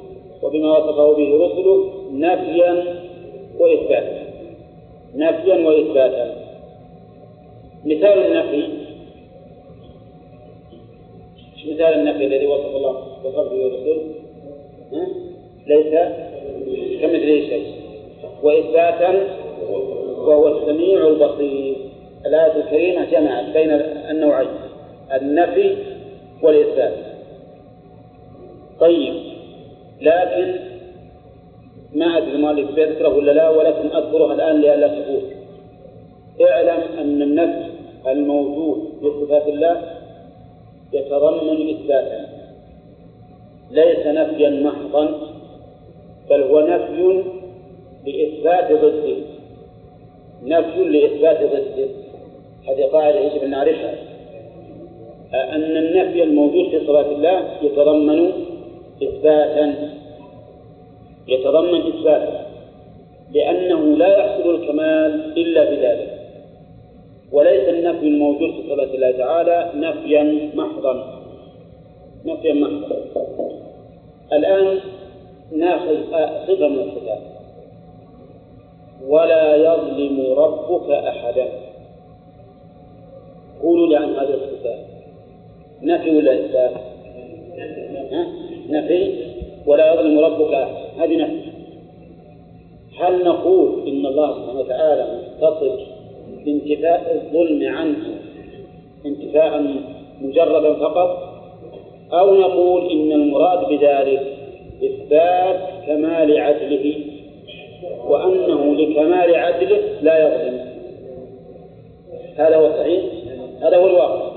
[0.42, 2.84] وبما وصفه به رسله نفيا
[3.58, 4.25] وإثباتا.
[5.16, 6.36] نفيا وإثباتا.
[7.84, 8.68] مثال النفي.
[11.66, 14.02] مثال النفي الذي وصف الله وصف به رسوله
[15.66, 15.92] ليس.
[17.00, 17.66] كمثله شيء
[18.42, 19.26] وإثباتا
[20.18, 21.76] وهو السميع البصير.
[22.26, 23.70] الآية الكريمة جمعت بين
[24.10, 24.48] النوعين
[25.12, 25.76] النفي
[26.42, 26.94] والإثبات.
[28.80, 29.14] طيب
[30.00, 30.65] لكن
[31.96, 35.22] ما أدري المؤلف بيذكره ولا لا ولكن أذكرها الآن لئلا تفوت.
[36.40, 37.70] اعلم أن النفي
[38.06, 39.82] الموجود في صفات الله
[40.92, 42.26] يتضمن إثباتا.
[43.70, 45.08] ليس نفيا محضا
[46.30, 47.22] بل هو نفي
[48.06, 49.16] لإثبات ضده.
[50.42, 51.88] نفي لإثبات ضده.
[52.68, 53.94] هذه قاعدة يجب أن نعرفها.
[55.34, 58.32] أن النفي الموجود في صفات الله يتضمن
[59.02, 59.95] إثباتا.
[61.28, 62.46] يتضمن إثباتا
[63.32, 66.16] لأنه لا يحصل الكمال إلا بذلك
[67.32, 71.22] وليس النفي الموجود في صفات الله تعالى نفيا محضا
[72.26, 72.96] نفيا محضا.
[74.32, 74.78] الآن
[75.52, 75.96] ناخذ
[76.46, 77.18] صفة من الصفات.
[79.06, 81.48] ولا يظلم ربك أحدا.
[83.62, 84.84] قولوا لي عن هذه الصفات.
[85.82, 86.72] نفي ولا إثبات؟
[88.68, 89.14] نفي.
[89.66, 90.85] ولا يظلم ربك أحدا.
[90.98, 91.56] هذه نفي
[92.98, 95.80] هل نقول إن الله سبحانه وتعالى متصف
[96.44, 97.96] بانتفاء الظلم عنه
[99.06, 99.74] انتفاء
[100.20, 101.36] مجردا فقط؟
[102.12, 104.36] أو نقول إن المراد بذلك
[104.84, 106.94] إثبات كمال عدله
[108.06, 110.66] وأنه لكمال عدله لا يظلم.
[112.36, 113.04] هذا هو الصحيح؟
[113.62, 114.30] هذا هو الواقع.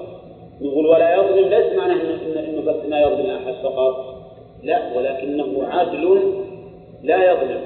[0.61, 2.01] نقول ولا يظلم ليس معناه
[2.49, 4.05] إنه بس ما يظلم أحد فقط.
[4.63, 6.19] لا ولكنه عدل
[7.03, 7.61] لا يظلم.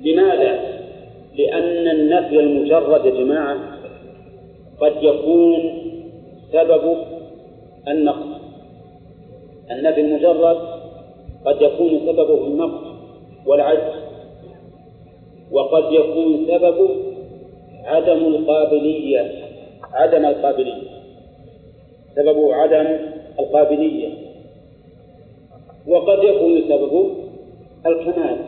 [0.00, 0.80] لماذا؟
[1.34, 3.58] لأن النفي المجرد يا جماعة
[4.80, 5.72] قد يكون
[6.52, 6.96] سبب
[7.88, 8.40] النقص.
[9.70, 10.56] النفي المجرد
[11.44, 12.86] قد يكون سببه النقص
[13.46, 13.94] والعجز
[15.52, 16.88] وقد يكون سببه
[17.84, 19.32] عدم القابلية
[19.92, 20.90] عدم القابلية.
[22.16, 22.98] سببه عدم
[23.38, 24.08] القابلية.
[25.86, 27.29] وقد يكون سببه
[27.86, 28.38] الكمال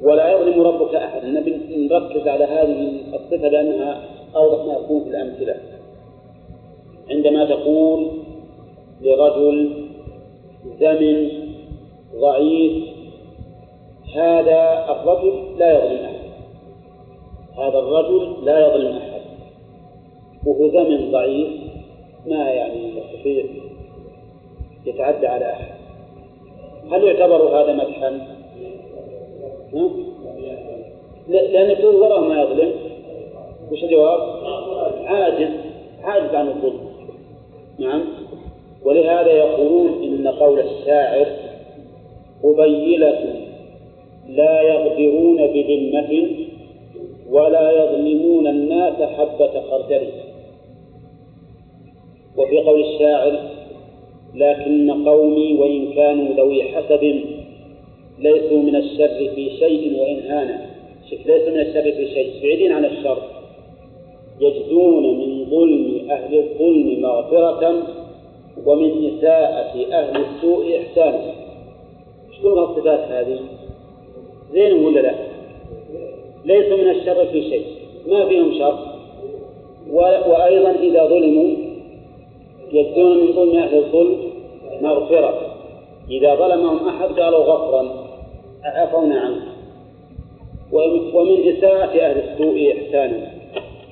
[0.00, 1.28] ولا يظلم ربك أحدا
[1.76, 4.02] نركز على هذه الصفة لأنها
[4.36, 5.54] أوضح ما يكون في الأمثلة.
[7.10, 8.10] عندما تقول
[9.00, 9.86] لرجل
[10.80, 11.28] زمن
[12.20, 12.84] ضعيف
[14.14, 16.28] هذا الرجل لا يظلم أحد.
[17.58, 19.20] هذا الرجل لا يظلم أحد.
[20.46, 21.48] وهو زمن ضعيف
[22.26, 23.44] ما يعني يستطيع
[24.86, 25.77] يتعدى على أحد.
[26.90, 28.26] هل يعتبر هذا مدحا؟
[31.28, 32.72] لأن كل وراء ما يظلم.
[33.72, 34.20] وش الجواب؟
[35.04, 35.48] عاجز
[36.02, 36.80] عاجز عن الظلم.
[37.78, 38.04] نعم.
[38.84, 41.26] ولهذا يقولون إن قول الشاعر
[42.42, 43.34] قبيلة
[44.28, 46.28] لا يغدرون بذمة
[47.30, 50.08] ولا يظلمون الناس حبة خردل.
[52.36, 53.57] وفي قول الشاعر
[54.34, 57.20] لكن قومي وإن كانوا ذوي حسب
[58.18, 60.66] ليسوا من الشر في شيء وإن هانا
[61.26, 63.18] ليسوا من الشر في شيء بعيدين عن الشر.
[64.40, 67.82] يجدون من ظلم أهل الظلم مغفرة
[68.66, 71.34] ومن إساءة أهل السوء إحسانا
[72.42, 73.38] كل الصفات هذه؟
[74.52, 75.14] زين ولا لا؟
[76.44, 77.64] ليس من الشر في شيء.
[78.08, 78.78] ما فيهم شر.
[79.92, 81.67] وأيضا إذا ظلموا
[82.72, 84.16] يجدون من ظلم أهل الظلم
[84.82, 85.54] مغفرة.
[86.10, 88.08] إذا ظلمهم أحد قالوا غفرا.
[88.64, 89.42] عفونا عنه
[91.14, 93.32] ومن إساءة أهل السوء إحسانا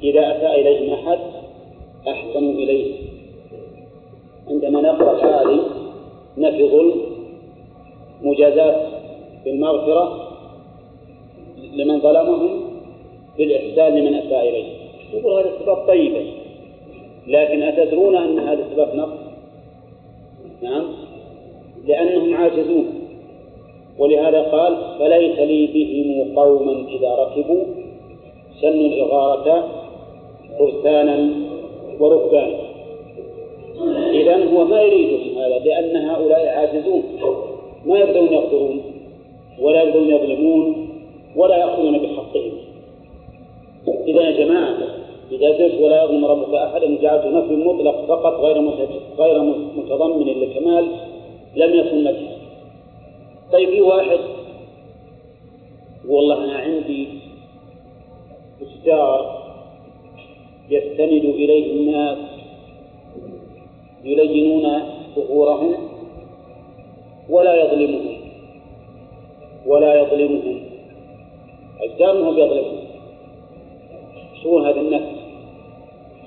[0.02, 1.18] إذا أساء إليهم أحد
[2.08, 2.94] أحسنوا إليه.
[4.50, 5.60] عندما نقرأ هذه
[6.38, 7.00] نفي ظلم
[8.22, 8.86] مجازات
[9.44, 10.28] بالمغفرة
[11.72, 12.60] لمن ظلمهم
[13.38, 14.66] بالإحسان لمن أساء إليه.
[15.12, 16.26] يقول هذه الصفات طيبة
[17.26, 19.18] لكن أتدرون أن هذه الصفات نقص؟
[20.62, 20.84] نعم.
[21.86, 22.86] لأنهم عاجزون.
[23.98, 27.64] ولهذا قال فليس لي بهم قوما إذا ركبوا
[28.60, 29.68] سنوا الإغارة
[30.58, 31.30] فرسانا
[32.00, 32.66] وركبانا.
[34.10, 37.02] إذا هو ما يريد هذا لأن هؤلاء عاجزون.
[37.86, 38.80] ما يقدرون يقدرون
[39.60, 40.88] ولا يقدرون يظلمون
[41.36, 42.52] ولا يأخذون بحقهم.
[44.06, 44.95] إذا يا جماعة
[45.32, 48.70] إذا قلت ولا يظلم ربك أحدا جعلت نفي مطلق فقط غير
[49.18, 49.42] غير
[49.76, 50.86] متضمن للكمال
[51.56, 52.36] لم يكن مدحا
[53.52, 54.18] طيب في واحد.
[56.08, 57.08] والله أنا عندي
[58.62, 59.42] إصدار
[60.70, 62.18] يستند إليه الناس
[64.04, 64.82] يلينون
[65.16, 65.74] ظهورهم
[67.28, 68.16] ولا يظلمهم.
[69.66, 70.60] ولا يظلمهم.
[71.80, 72.86] أجدامهم بيظلمهم
[74.42, 75.15] شو هذا النفس؟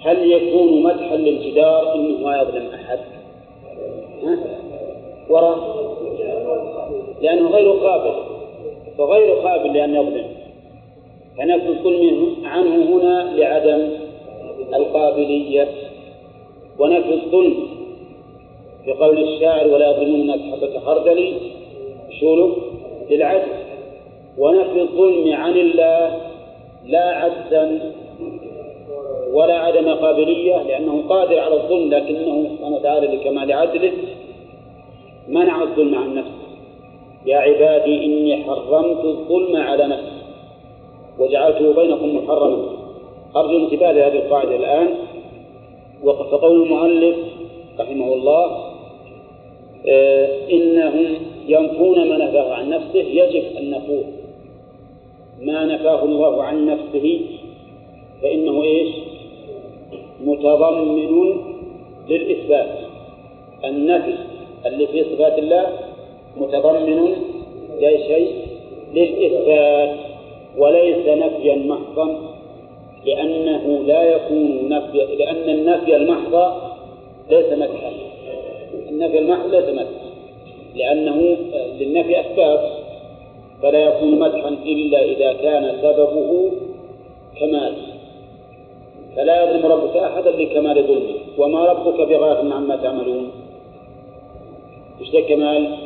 [0.01, 2.99] هل يكون مدحا للجدار انه ما يظلم أحد؟
[5.29, 5.79] وراء.
[7.21, 8.13] لأنه غير قابل.
[8.97, 10.25] فغير قابل لأن يظلم.
[11.37, 13.89] فنفي الظلم عنه هنا لعدم
[14.73, 15.67] القابلية.
[16.79, 17.55] ونفي الظلم
[18.87, 21.33] بقول الشاعر ولا يظلمون الناس حبة خردل
[22.19, 22.55] شوله
[23.09, 23.51] للعدل.
[24.37, 26.21] ونفي الظلم عن الله
[26.85, 27.93] لا عجزا
[29.33, 33.91] ولا عدم قابلية لأنه قادر على الظلم لكنه سبحانه وتعالى لكمال عدله
[35.27, 36.49] منع الظلم عن نفسه.
[37.25, 40.21] يا عبادي إني حرمت الظلم على نفسي
[41.19, 42.69] وجعلته بينكم محرما.
[43.35, 44.89] أرجو انتباه لهذه القاعدة الآن.
[46.03, 47.17] وقول المؤلف
[47.79, 48.69] رحمه الله
[49.87, 51.15] آه إنهم
[51.47, 52.99] ينفون ما نفاه عن نفسه.
[52.99, 54.03] يجب أن نقول
[55.41, 57.21] ما نفاه الله عن نفسه
[58.21, 58.89] فإنه إيش؟
[60.25, 61.37] متضمن
[62.09, 62.77] للإثبات.
[63.65, 64.15] النفي
[64.65, 65.67] اللي في صفات الله
[66.37, 67.15] متضمن
[67.81, 68.31] لا شيء
[68.93, 69.97] للإثبات
[70.57, 72.19] وليس نفيا محضا
[73.05, 76.53] لأنه لا يكون نفي لأن النفي المحض
[77.29, 77.91] ليس مدحا.
[78.89, 80.09] النفي المحض ليس مدحا
[80.75, 81.37] لأنه
[81.79, 82.69] للنفي أسباب
[83.61, 86.51] فلا يكون مدحا إلا إذا كان سببه
[87.39, 87.88] كمال.
[89.15, 93.31] فلا يظلم ربك أحدا لكمال ظلمه وما ربك بغافل عما تعملون
[95.01, 95.77] إيش كمال؟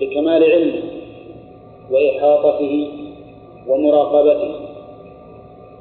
[0.00, 0.82] لكمال علمه
[1.90, 2.88] وإحاطته
[3.68, 4.54] ومراقبته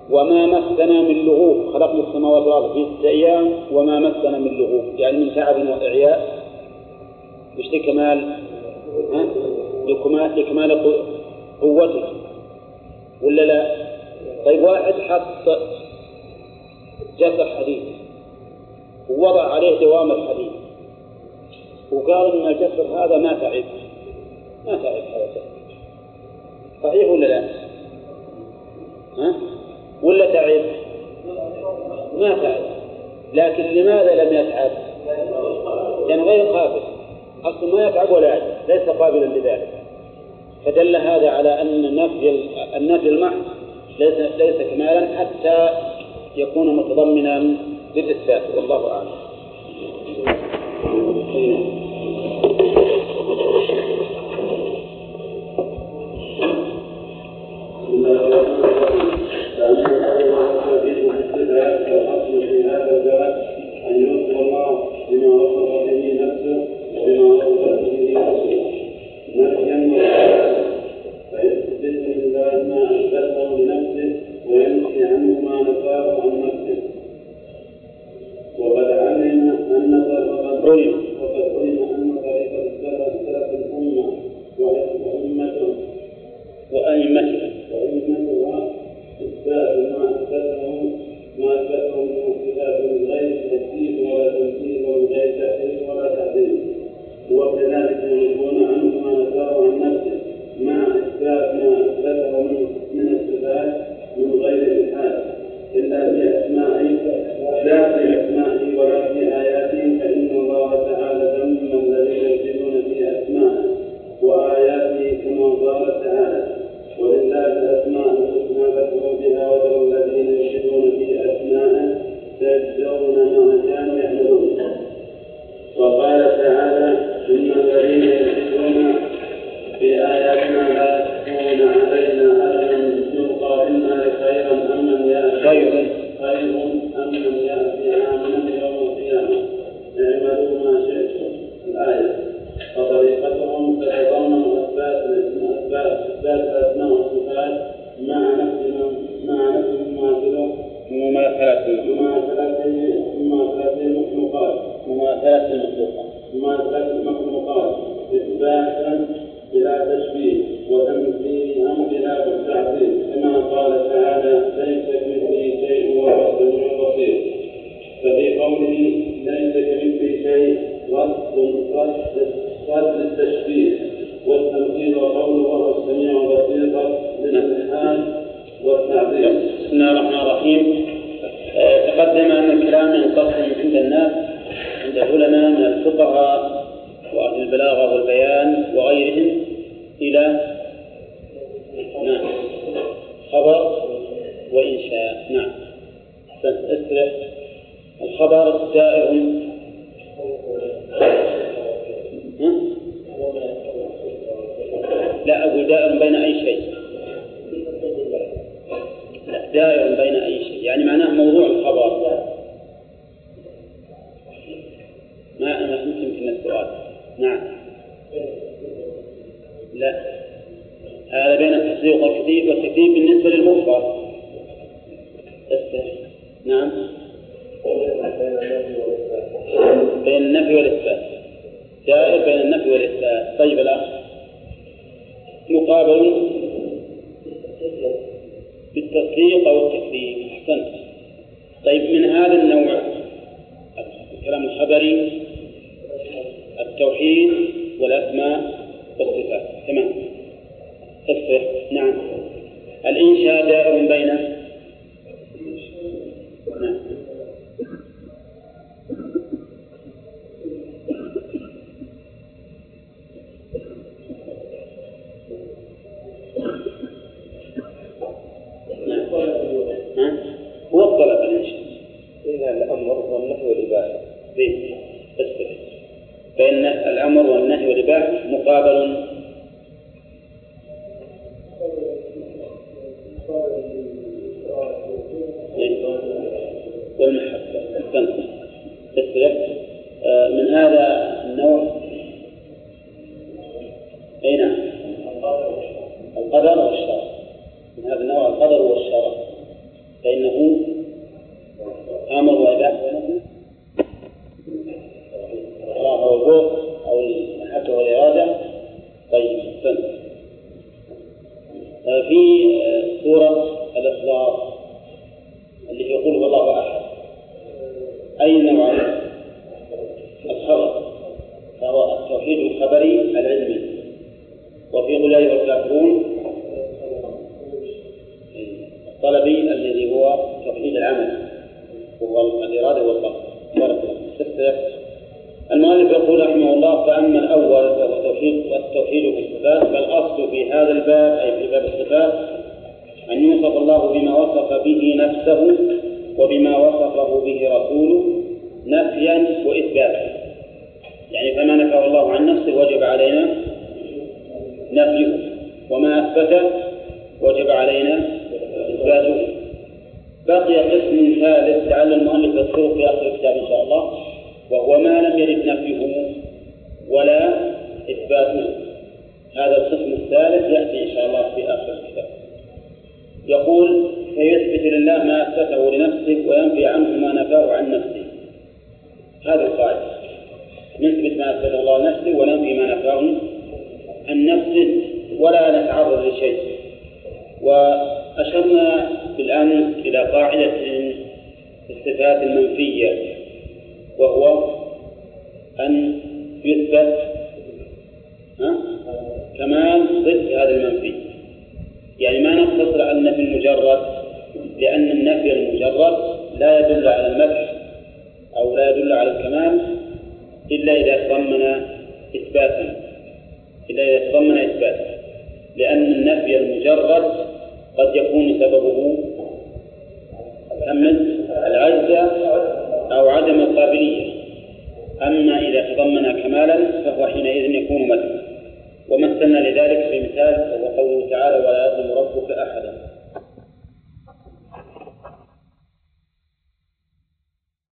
[0.09, 5.17] وما مسنا من لغوب خلقنا السماوات والأرض في ستة أيام وما مسنا من لغوب يعني
[5.17, 6.43] من تعب وإعياء
[7.57, 8.39] إيش كمال؟
[9.13, 9.25] ها؟
[10.37, 10.99] لكمال
[11.61, 12.03] قوته
[13.21, 13.82] ولا لا؟
[14.45, 15.59] طيب واحد حط
[17.17, 17.83] جسر حديد
[19.09, 20.51] ووضع عليه دوام الحديد
[21.91, 23.63] وقال إن الجسر هذا ما تعب
[24.65, 25.41] ما تعب هذا
[26.83, 27.49] صحيح ولا لا؟
[29.17, 29.35] ها؟
[30.03, 30.61] ولا تعب؟
[32.17, 32.61] ما تعب
[33.33, 34.71] لكن لماذا لم يتعب؟
[36.09, 36.81] لأنه غير قابل
[37.45, 39.83] أصلا ما يتعب ولا يعجز ليس قابلا لذلك
[40.65, 43.52] فدل هذا على أن النفي النفي المحض
[43.99, 45.69] ليس ليس كمالا حتى
[46.35, 47.55] يكون متضمنا
[47.95, 49.13] للإثبات والله أعلم.